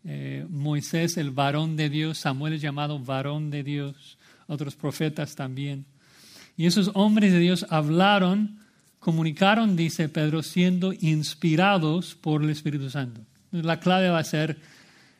[0.03, 5.85] Eh, Moisés, el varón de Dios, Samuel es llamado varón de Dios, otros profetas también.
[6.57, 8.59] Y esos hombres de Dios hablaron,
[9.05, 13.21] comunicaron, dice Pedro, siendo inspirados por el Espíritu Santo.
[13.51, 14.57] La clave va a ser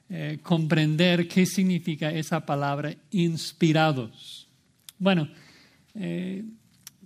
[0.09, 4.47] eh, comprender qué significa esa palabra inspirados.
[4.97, 5.29] Bueno,
[5.93, 6.43] eh,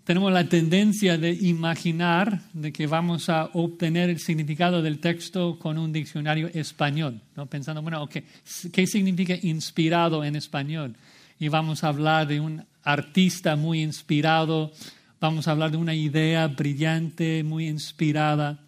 [0.05, 5.77] tenemos la tendencia de imaginar de que vamos a obtener el significado del texto con
[5.77, 7.45] un diccionario español, ¿no?
[7.47, 10.95] pensando, bueno, ¿qué significa inspirado en español?
[11.39, 14.71] Y vamos a hablar de un artista muy inspirado,
[15.19, 18.59] vamos a hablar de una idea brillante, muy inspirada.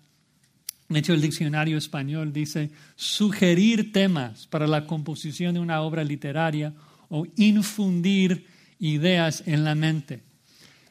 [0.89, 6.73] De hecho, el diccionario español dice sugerir temas para la composición de una obra literaria
[7.09, 8.45] o infundir
[8.79, 10.23] ideas en la mente.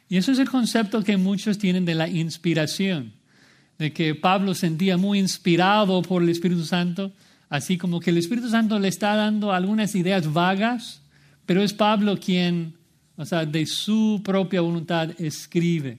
[0.09, 3.13] Y eso es el concepto que muchos tienen de la inspiración,
[3.79, 7.13] de que Pablo sentía muy inspirado por el Espíritu Santo,
[7.49, 11.03] así como que el Espíritu Santo le está dando algunas ideas vagas,
[11.47, 12.80] pero es Pablo quien
[13.21, 15.99] o sea, de su propia voluntad escribe.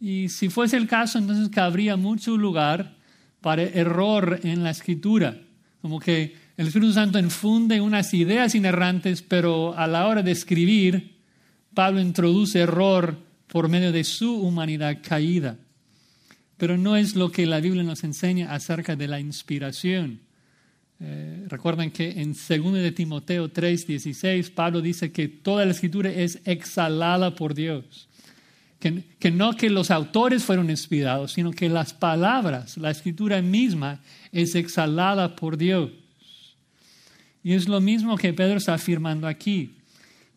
[0.00, 2.96] Y si fuese el caso, entonces cabría mucho lugar
[3.42, 5.38] para error en la escritura,
[5.82, 11.18] como que el Espíritu Santo infunde unas ideas inerrantes, pero a la hora de escribir,
[11.74, 15.58] Pablo introduce error por medio de su humanidad caída.
[16.56, 20.20] Pero no es lo que la Biblia nos enseña acerca de la inspiración.
[21.00, 26.40] Eh, recuerden que en 2 de Timoteo 3:16 Pablo dice que toda la escritura es
[26.44, 28.08] exhalada por Dios.
[28.80, 34.00] Que, que, no que los autores fueron inspirados, sino que las palabras, la escritura misma
[34.30, 35.90] es exhalada por Dios.
[37.42, 39.74] Y es lo mismo que Pedro está afirmando aquí.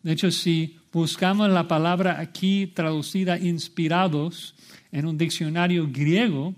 [0.02, 4.54] De hecho, si buscamos la palabra aquí traducida inspirados
[4.90, 6.54] en un diccionario griego,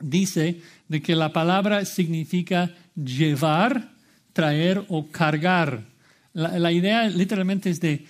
[0.00, 3.90] dice de que la palabra significa llevar,
[4.32, 5.84] traer o cargar.
[6.32, 8.06] La, idea literalmente es de,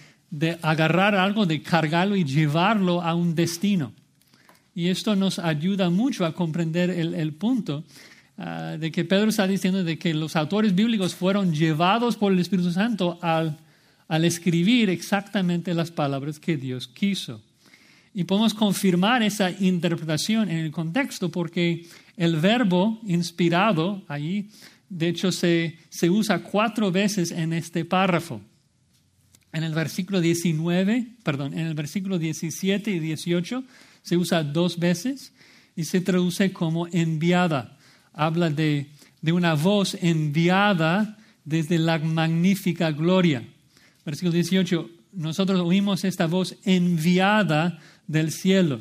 [0.63, 3.93] agarrar algo, de cargarlo y llevarlo a un destino.
[4.75, 7.85] Y esto nos ayuda mucho a comprender el, punto
[8.39, 12.39] ah, de que Pedro está diciendo de que los autores bíblicos fueron llevados por el
[12.39, 13.59] Espíritu Santo al,
[14.09, 17.41] al escribir exactamente las palabras que Dios quiso.
[18.13, 21.87] Y podemos confirmar esa interpretación en el contexto porque
[22.17, 24.49] el verbo inspirado ahí
[24.89, 25.79] de hecho, se,
[26.11, 28.41] usa cuatro veces en este párrafo.
[29.53, 33.65] En el versículo 19, perdón, en el versículo 17 y 18
[34.03, 35.33] se usa dos veces
[35.77, 37.79] y se traduce como enviada.
[38.13, 38.89] Habla de
[39.21, 43.47] de una voz enviada desde la magnífica gloria.
[44.05, 47.79] Versículo 18, nosotros oímos esta voz enviada
[48.11, 48.81] del cielo.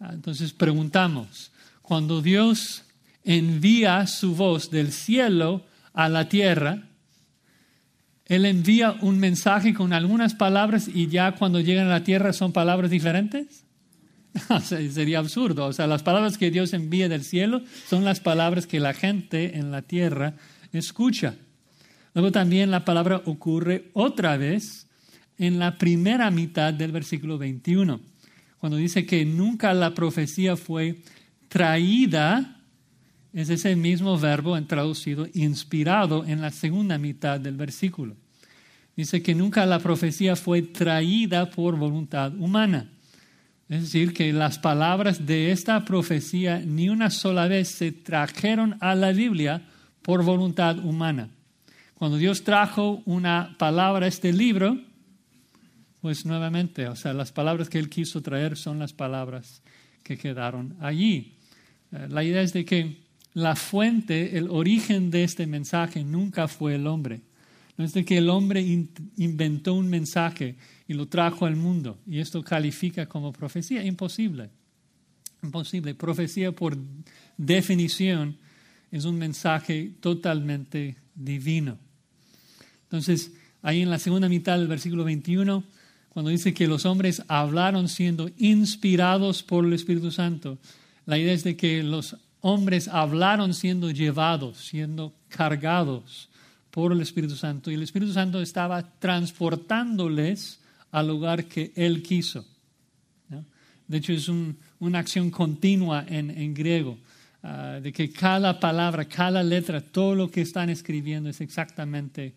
[0.00, 2.84] Ah, entonces preguntamos, cuando Dios
[3.22, 6.88] envía su voz del cielo a la tierra,
[8.24, 12.52] Él envía un mensaje con algunas palabras y ya cuando llegan a la tierra son
[12.52, 13.64] palabras diferentes.
[14.62, 15.66] sería absurdo.
[15.66, 19.58] O sea, las palabras que Dios envía del cielo son las palabras que la gente
[19.58, 20.34] en la tierra
[20.72, 21.34] escucha.
[22.14, 24.83] Luego también la palabra ocurre otra vez
[25.38, 28.00] en la primera mitad del versículo 21,
[28.58, 30.96] cuando dice que nunca la profecía fue
[31.48, 32.60] traída,
[33.32, 38.16] es ese mismo verbo traducido inspirado en la segunda mitad del versículo.
[38.96, 42.90] Dice que nunca la profecía fue traída por voluntad humana.
[43.68, 48.94] Es decir, que las palabras de esta profecía ni una sola vez se trajeron a
[48.94, 49.62] la Biblia
[50.02, 51.30] por voluntad humana.
[51.94, 54.78] Cuando Dios trajo una palabra a este libro,
[56.04, 59.62] pues nuevamente, o sea, las palabras que Él quiso traer son las palabras
[60.02, 61.38] que quedaron allí.
[61.92, 62.98] Eh, la idea es de que
[63.32, 67.22] la fuente, el origen de este mensaje nunca fue el hombre.
[67.78, 68.60] No es de que el hombre
[69.16, 73.82] inventó un mensaje y lo trajo al mundo y esto califica como profecía.
[73.82, 74.50] Imposible.
[75.42, 75.94] Imposible.
[75.94, 76.76] Profecía por
[77.38, 78.36] definición
[78.90, 81.78] es un mensaje totalmente divino.
[82.82, 83.32] Entonces,
[83.62, 85.64] ahí en la segunda mitad del versículo 21,
[86.14, 90.58] cuando dice que los hombres hablaron siendo inspirados por el Espíritu Santo,
[91.06, 96.28] la idea es de que los hombres hablaron siendo llevados, siendo cargados
[96.70, 100.60] por el Espíritu Santo, y el Espíritu Santo estaba transportándoles
[100.92, 102.46] al lugar que Él quiso.
[103.88, 104.30] De hecho, es
[104.78, 106.96] una acción continua en, griego.
[107.42, 112.34] Ah, de que cada palabra, cada letra, todo lo que están escribiendo es exactamente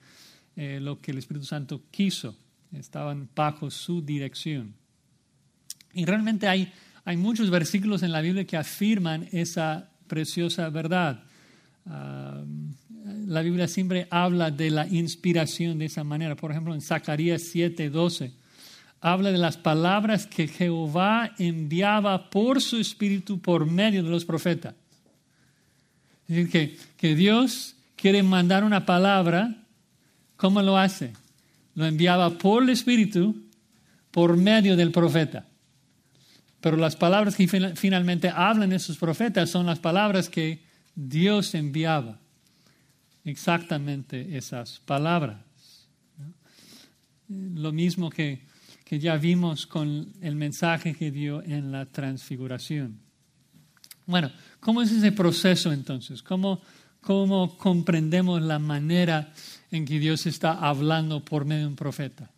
[0.56, 2.36] eh, lo que el Espíritu Santo quiso.
[2.74, 4.76] Estaban bajo su dirección.
[5.94, 6.72] Y realmente hay,
[7.06, 11.24] hay muchos versículos en la Biblia que afirman esa preciosa verdad.
[11.86, 12.44] Ah,
[13.26, 16.36] la Biblia siempre habla de la inspiración de esa manera.
[16.36, 18.32] Por ejemplo, en Zacarías 7:12
[19.00, 24.76] habla de las palabras que Jehová enviaba por su espíritu por medio de los profetas.
[26.28, 29.64] Es decir, que, que Dios quiere mandar una palabra,
[30.36, 31.14] ¿cómo lo hace?
[31.78, 33.36] Lo enviaba por el Espíritu
[34.10, 35.46] por medio del profeta.
[36.60, 40.64] Pero las palabras que finalmente hablan esos profetas son las palabras que
[40.96, 42.18] Dios enviaba.
[43.24, 45.38] Exactamente esas palabras.
[47.30, 48.42] Lo mismo que,
[48.84, 52.98] que ya vimos con el mensaje que dio en la transfiguración.
[54.08, 56.24] Bueno, ¿cómo es ese proceso entonces?
[56.24, 56.60] ¿Cómo,
[57.02, 59.32] cómo comprendemos la manera
[59.72, 62.30] en que Dios está hablando por medio de un profeta?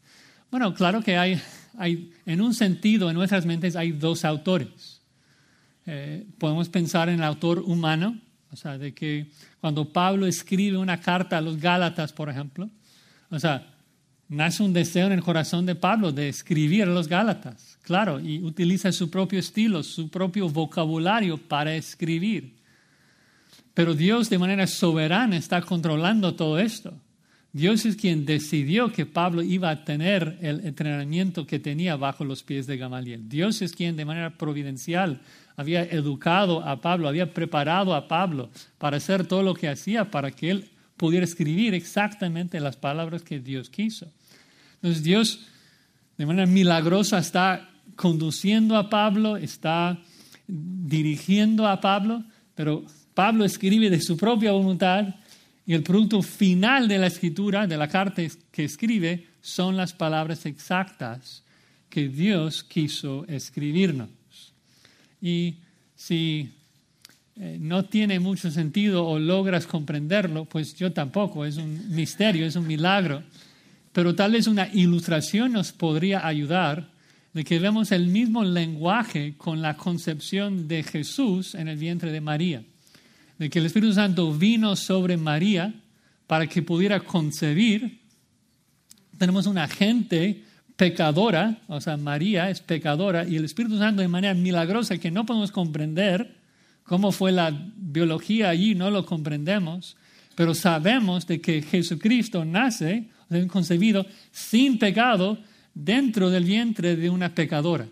[0.51, 1.39] Bueno, claro que hay,
[1.77, 5.01] hay en un sentido, en nuestras mentes hay dos autores.
[5.85, 8.17] Eh, podemos pensar en el autor humano,
[8.51, 9.27] o sea, de que
[9.61, 12.69] cuando Pablo escribe una carta a los Gálatas, por ejemplo,
[13.29, 13.67] o sea,
[14.27, 18.39] nace un deseo en el corazón de Pablo de escribir a los Gálatas, claro, y
[18.39, 22.55] utiliza su propio estilo, su propio vocabulario para escribir.
[23.73, 26.93] Pero Dios de manera soberana está controlando todo esto.
[27.51, 32.43] Dios es quien decidió que Pablo iba a tener el entrenamiento que tenía bajo los
[32.43, 33.27] pies de Gamaliel.
[33.27, 35.19] Dios es quien de manera providencial
[35.55, 40.31] había educado a Pablo, había preparado a Pablo para hacer todo lo que hacía para
[40.31, 44.11] que él pudiera escribir exactamente las palabras que Dios quiso.
[44.75, 45.47] Entonces Dios
[46.17, 49.97] de manera milagrosa está conduciendo a Pablo, está
[50.47, 52.23] dirigiendo a Pablo,
[52.53, 55.15] pero Pablo escribe de su propia voluntad
[55.65, 60.45] y el producto final de la escritura, de la carta que escribe, son las palabras
[60.45, 61.43] exactas
[61.89, 64.09] que Dios quiso escribirnos.
[65.21, 65.55] Y
[65.95, 66.51] si
[67.35, 72.55] eh, no tiene mucho sentido o logras comprenderlo, pues yo tampoco, es un misterio, es
[72.55, 73.23] un milagro
[73.91, 76.89] pero tal vez una ilustración nos podría ayudar
[77.33, 82.21] de que vemos el mismo lenguaje con la concepción de Jesús en el vientre de
[82.21, 82.63] María,
[83.39, 85.73] de que el Espíritu Santo vino sobre María
[86.27, 88.01] para que pudiera concebir.
[89.17, 90.43] Tenemos una gente
[90.75, 95.25] pecadora, o sea, María es pecadora y el Espíritu Santo de manera milagrosa que no
[95.25, 96.35] podemos comprender
[96.83, 99.95] cómo fue la biología allí, no lo comprendemos,
[100.35, 103.09] pero sabemos de que Jesucristo nace
[103.49, 105.37] concebido sin pecado
[105.73, 107.87] dentro del vientre de una pecadora.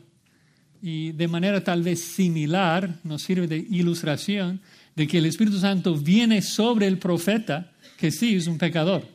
[0.81, 4.61] Y de manera tal vez similar, nos sirve de ilustración,
[4.97, 9.07] de que el Espíritu Santo viene sobre el profeta, que sí es un pecador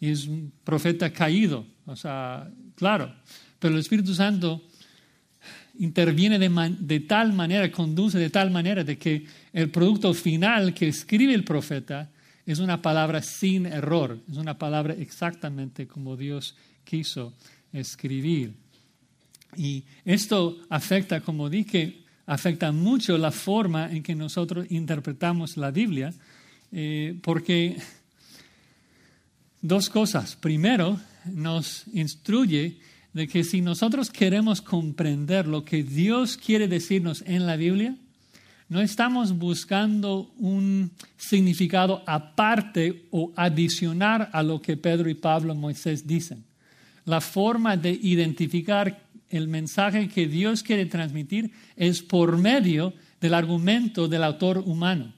[0.00, 3.14] y es un profeta caído, o sea, claro,
[3.58, 4.62] pero el Espíritu Santo
[5.78, 10.88] interviene de, de, tal manera, conduce de tal manera de que el producto final que
[10.88, 12.10] escribe el profeta
[12.46, 17.34] es una palabra sin error, es una palabra exactamente como Dios quiso
[17.74, 18.54] escribir.
[19.54, 26.12] Y esto afecta, como dije, afecta mucho la forma en que nosotros interpretamos la Biblia,
[26.72, 27.76] eh, porque
[29.60, 30.36] dos cosas.
[30.36, 32.78] Primero, nos instruye
[33.12, 37.94] de que si nosotros queremos comprender lo que Dios quiere decirnos en la Biblia,
[38.68, 45.58] no estamos buscando un significado aparte o adicionar a lo que Pedro y Pablo y
[45.58, 46.44] Moisés dicen.
[47.04, 49.03] La forma de identificar
[49.36, 55.14] el mensaje que Dios quiere transmitir es por medio del argumento del autor humano.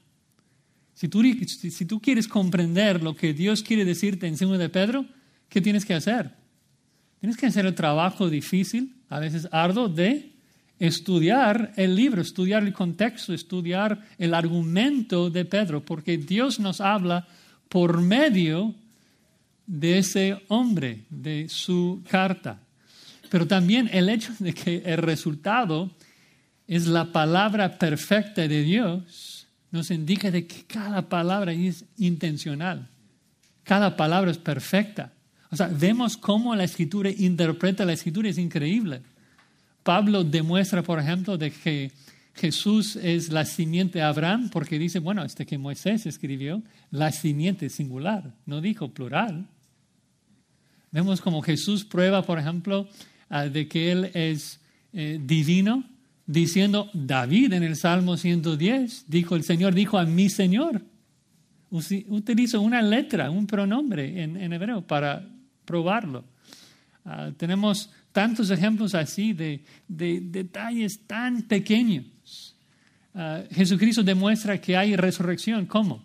[0.95, 5.07] Si tú, si tú quieres comprender lo que Dios quiere decirte en 2 de Pedro,
[5.49, 6.31] ¿qué tienes que hacer?
[7.21, 10.33] Tienes que hacer el trabajo difícil, a veces arduo, de
[10.79, 17.27] estudiar el libro, estudiar el contexto, estudiar el argumento de Pedro, porque Dios nos habla
[17.69, 18.75] por medio
[19.67, 22.66] de ese hombre, de su carta.
[23.31, 25.91] Pero también el hecho de que el resultado
[26.67, 32.89] es la palabra perfecta de Dios nos indica de que cada palabra es intencional.
[33.63, 35.13] Cada palabra es perfecta.
[35.51, 39.03] O sea, vemos cómo la escritura interpreta la escritura, es increíble.
[39.83, 41.93] Pablo demuestra, por ejemplo, de que
[42.35, 47.69] Jesús es la simiente de Abraham, porque dice, bueno, este que Moisés escribió, la simiente
[47.71, 49.47] singular, no dijo plural.
[50.91, 52.89] Vemos como Jesús prueba, por ejemplo,
[53.29, 54.61] Ah, de que Él es
[54.93, 55.85] eh, divino,
[56.27, 60.83] diciendo, David en el Salmo 110, dijo, el Señor dijo a mi Señor.
[61.71, 65.29] Utilizo una letra, un pronombre en, hebreo para
[65.65, 66.25] probarlo.
[67.05, 72.55] Ah, tenemos tantos ejemplos así de, detalles tan pequeños.
[73.15, 75.67] Ah, Jesucristo demuestra que hay resurrección.
[75.67, 76.03] ¿Cómo?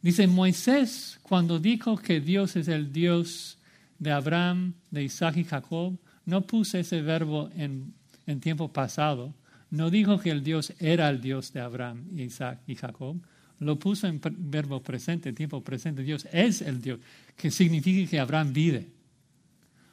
[0.00, 3.58] Dice Moisés, cuando dijo que Dios es el Dios
[3.98, 7.94] de Abraham, de Isaac y Jacob, no puse ese verbo en,
[8.26, 9.34] en tiempo pasado.
[9.70, 13.16] No dijo que el Dios era el Dios de Abraham, Isaac y Jacob.
[13.60, 16.02] Lo puso en verbo presente, tiempo presente.
[16.02, 17.00] Dios es el Dios,
[17.36, 18.88] que significa que Abraham vive.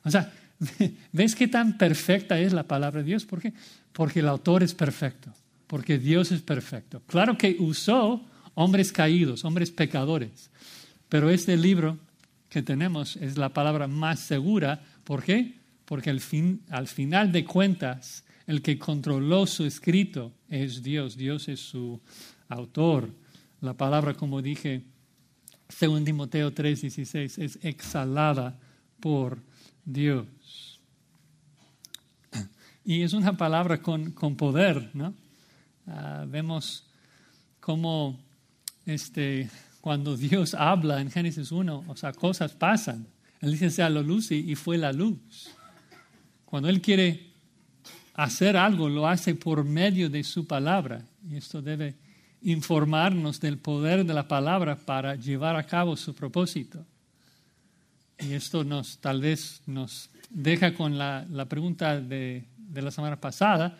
[0.04, 0.32] O sea,
[1.12, 3.26] ¿ves qué tan perfecta es la palabra de Dios?
[3.26, 3.54] ¿Por qué?
[3.92, 5.34] Porque el autor es perfecto,
[5.68, 7.02] porque Dios es perfecto.
[7.08, 8.24] Claro que usó
[8.56, 10.50] hombres caídos, hombres pecadores,
[11.10, 11.98] pero este libro
[12.50, 14.82] que tenemos es la palabra más segura.
[15.04, 15.61] ¿Por qué?
[15.92, 21.50] Porque al, fin, al final de cuentas, el que controló su escrito es Dios, Dios
[21.50, 22.00] es su
[22.48, 23.14] autor.
[23.60, 24.86] La palabra, como dije,
[25.68, 28.58] según Timoteo 3:16, es exhalada
[29.02, 29.40] por
[29.84, 30.80] Dios.
[32.86, 35.14] Y es una palabra con, con poder, ¿no?
[35.88, 36.88] Ah, vemos
[37.60, 38.18] cómo
[38.86, 39.50] este,
[39.82, 43.08] cuando Dios habla en Génesis 1, o sea, cosas pasan.
[43.42, 45.52] Él dice sea la luz y fue la luz.
[46.52, 47.28] Cuando Él quiere
[48.14, 51.02] hacer algo, lo hace por medio de su palabra.
[51.30, 51.96] Y esto debe
[52.42, 56.86] informarnos del poder de la palabra para llevar a cabo su propósito.
[58.20, 62.44] Y esto nos tal vez nos deja con la, pregunta de,
[62.74, 63.78] la semana pasada,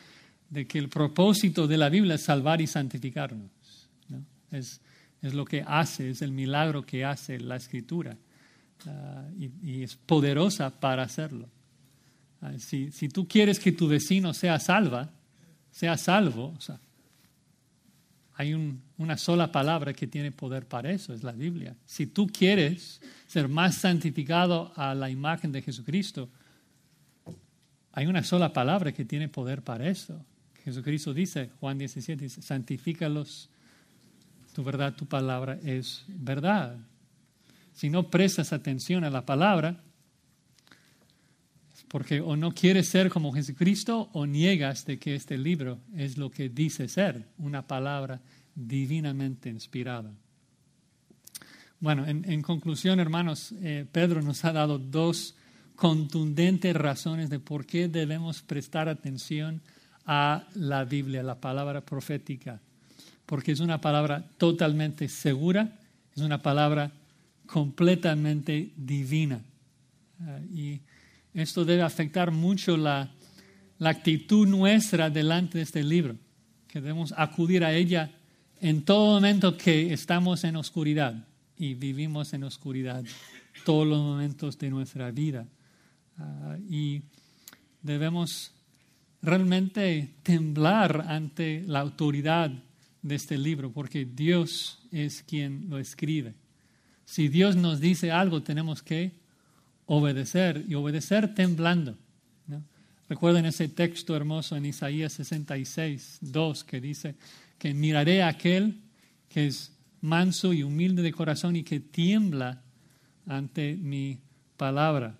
[0.50, 3.52] de que el propósito de la Biblia es salvar y santificarnos.
[4.50, 4.80] Es,
[5.22, 8.16] lo que hace, es el milagro que hace la escritura.
[8.88, 11.50] Ah, y es poderosa para hacerlo.
[12.58, 15.10] Si, tú quieres que tu vecino sea salva,
[15.72, 16.58] sea salvo,
[18.34, 18.54] hay
[18.98, 21.76] una sola palabra que tiene poder para eso, es la Biblia.
[21.86, 26.30] Si tú quieres ser más santificado a la imagen de Jesucristo,
[27.92, 30.26] hay una sola palabra que tiene poder para eso.
[30.64, 33.50] Jesucristo dice, Juan 17, dice, santifícalos,
[34.54, 36.78] tu verdad, tu palabra es verdad.
[37.74, 39.82] Si no prestas atención a la palabra,
[41.92, 46.32] porque o no quieres ser como Jesucristo o niegas de que este libro es lo
[46.32, 48.22] que dice ser, una palabra
[48.56, 50.10] divinamente inspirada.
[51.82, 55.36] Bueno, en, conclusión, hermanos, eh, Pedro nos ha dado dos
[55.76, 59.62] contundentes razones de por qué debemos prestar atención
[60.06, 62.62] a la Biblia, la palabra profética,
[63.26, 65.78] porque es una palabra totalmente segura,
[66.16, 66.94] es una palabra
[67.48, 69.42] completamente divina.
[70.22, 70.80] Ah, y
[71.34, 73.12] esto debe afectar mucho la,
[73.80, 76.16] actitud nuestra delante de este libro,
[76.68, 78.12] que debemos acudir a ella
[78.60, 81.28] en todo momento que estamos en oscuridad
[81.58, 83.04] y vivimos en oscuridad
[83.66, 85.48] todos los momentos de nuestra vida.
[86.18, 87.02] Ah, y
[87.82, 88.54] debemos
[89.22, 92.52] realmente temblar ante la autoridad
[93.02, 96.36] de este libro, porque Dios es quien lo escribe.
[97.06, 99.21] Si Dios nos dice algo, tenemos que
[99.94, 101.98] obedecer y obedecer temblando.
[103.10, 107.16] Recuerden ese texto hermoso en Isaías 66, 2, que dice
[107.58, 108.80] que miraré a aquel
[109.28, 112.62] que es manso y humilde de corazón y que tiembla
[113.28, 114.18] ante mi
[114.56, 115.18] palabra,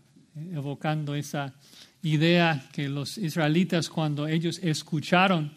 [0.54, 1.54] evocando esa
[2.02, 5.52] idea que los israelitas cuando ellos escucharon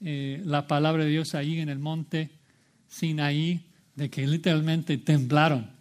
[0.00, 2.30] eh, la palabra de Dios ahí en el monte
[2.88, 5.75] Sinaí, de que literalmente temblaron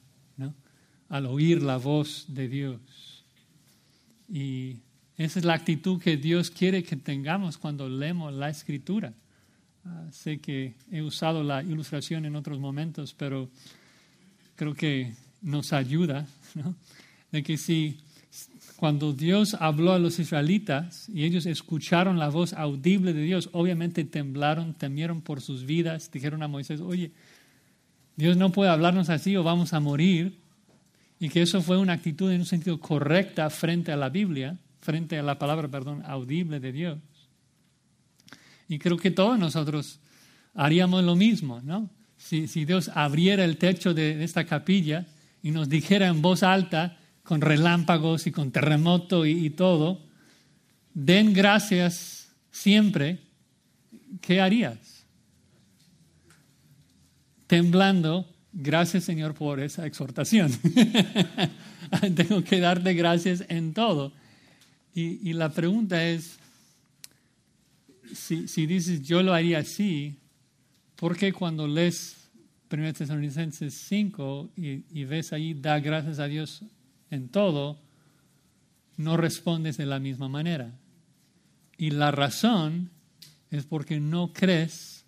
[1.10, 2.80] al oír la voz de Dios.
[4.28, 4.78] Y
[5.18, 9.14] esa es la actitud que Dios quiere que tengamos cuando leemos la escritura.
[9.86, 13.50] Ah, sé que he usado la ilustración en otros momentos, pero
[14.56, 16.28] creo que nos ayuda,
[17.32, 17.98] De que si
[18.78, 24.04] cuando Dios habló a los israelitas y ellos escucharon la voz audible de Dios, obviamente
[24.04, 27.12] temblaron, temieron por sus vidas, dijeron a Moisés, oye,
[28.16, 30.38] Dios no puede hablarnos así o vamos a morir.
[31.20, 35.18] Y que eso fue una actitud en un sentido correcta frente a la Biblia, frente
[35.18, 37.00] a la palabra, perdón, audible de Dios.
[38.68, 40.00] Y creo que todos nosotros
[40.54, 41.90] haríamos lo mismo, ¿no?
[42.18, 45.06] Si, si Dios abriera el techo de esta capilla
[45.42, 50.00] y nos dijera en voz alta, con relámpagos y con terremoto y, todo,
[50.94, 53.20] den gracias siempre,
[54.22, 55.06] ¿qué harías?
[57.48, 60.52] Temblando, gracias Señor por esa exhortación.
[62.16, 64.12] Tengo que darte gracias en todo.
[64.98, 66.40] Y, la pregunta es,
[68.14, 70.18] si, si, dices yo lo haría así,
[70.96, 72.26] ¿por qué cuando lees
[72.72, 76.64] 1 Tesalonicenses 5 y, ves ahí, da gracias a Dios
[77.12, 77.80] en todo,
[78.98, 80.74] no respondes de la misma manera.
[81.78, 82.90] Y la razón
[83.52, 85.06] es porque no crees,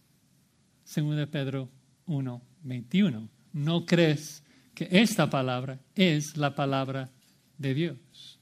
[0.84, 1.70] según de Pedro
[2.06, 4.44] 1, 21, no crees
[4.74, 7.10] que esta palabra es la palabra
[7.58, 8.40] de Dios.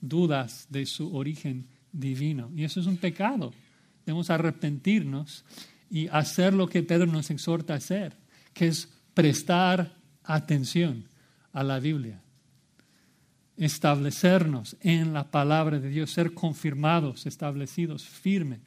[0.00, 2.50] Dudas de su origen divino.
[2.54, 3.52] Y eso es un pecado.
[4.04, 5.44] Debemos arrepentirnos
[5.88, 8.16] y hacer lo que Pedro nos exhorta a hacer,
[8.52, 11.04] que es prestar atención
[11.52, 12.20] a la Biblia
[13.56, 18.60] establecernos en la palabra de Dios, ser confirmados, establecidos, firmes,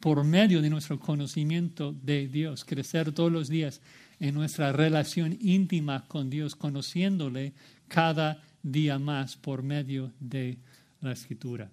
[0.00, 3.80] por medio de nuestro conocimiento de Dios, crecer todos los días
[4.22, 7.54] en nuestra relación íntima con Dios, conociéndole
[7.88, 10.58] cada día más por medio de
[11.00, 11.68] la escritura.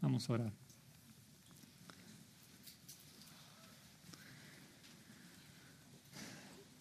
[0.00, 0.52] Vamos a orar.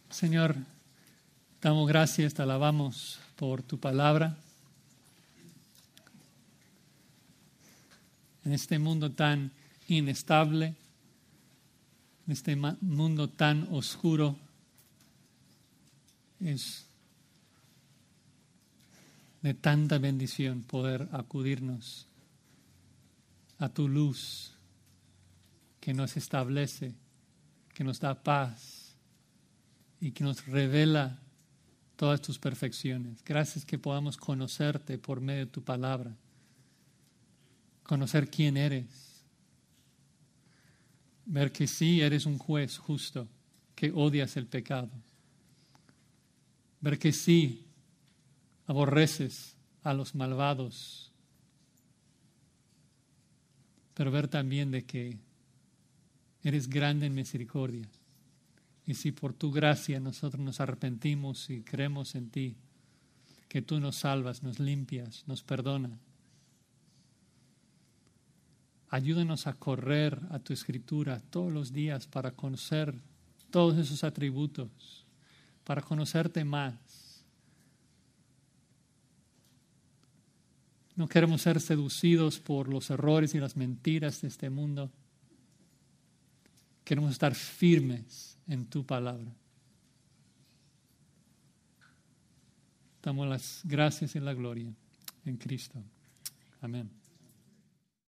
[0.10, 0.56] Señor,
[1.62, 4.38] damos gracias, te alabamos por tu palabra.
[8.46, 9.52] en este mundo tan
[9.88, 10.76] inestable,
[12.28, 14.38] en este mundo tan oscuro,
[16.40, 16.88] es
[19.42, 22.08] de tanta bendición poder acudirnos
[23.60, 24.56] a tu luz
[25.80, 26.96] que nos establece,
[27.74, 28.96] que nos da paz
[30.00, 31.20] y que nos revela
[31.96, 33.24] todas tus perfecciones.
[33.24, 36.16] Gracias que podamos conocerte por medio de tu palabra
[37.86, 39.24] conocer quién eres,
[41.26, 43.28] ver que sí eres un juez justo,
[43.76, 44.90] que odias el pecado,
[46.86, 47.66] ver que sí
[48.68, 51.12] aborreces a los malvados,
[53.96, 55.18] pero ver también de que
[56.44, 57.90] eres grande en misericordia.
[58.86, 62.56] Y si por tu gracia nosotros nos arrepentimos y creemos en ti,
[63.48, 66.00] que tú nos salvas, nos limpias, nos perdonas,
[68.90, 72.94] Ayúdanos a correr a tu escritura todos los días para conocer
[73.50, 75.05] todos esos atributos,
[75.66, 76.74] para conocerte más.
[80.96, 84.90] No queremos ser seducidos por los errores y las mentiras de este mundo.
[86.86, 89.36] Queremos estar firmes en tu palabra.
[93.04, 94.72] Damos las gracias y la gloria
[95.26, 95.84] en Cristo.
[96.62, 97.05] Amén.